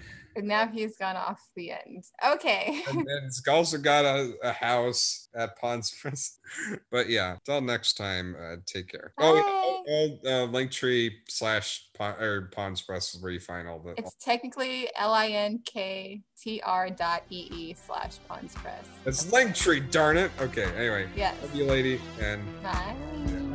[0.43, 2.03] now he's gone off the end.
[2.25, 2.81] Okay.
[2.89, 6.39] and, it's also got a, a house at Ponds Press.
[6.91, 9.13] but yeah, till next time, uh, take care.
[9.17, 9.23] Bye.
[9.25, 13.79] Oh, oh, oh uh, Linktree slash Pond, or Ponds Press is where you find all
[13.79, 13.93] the.
[13.97, 18.83] It's technically L I N K T R dot E E slash Ponds Press.
[19.05, 20.31] It's Linktree, darn it.
[20.39, 21.07] Okay, anyway.
[21.15, 21.35] Yes.
[21.41, 22.01] Love you, lady.
[22.19, 23.46] And bye.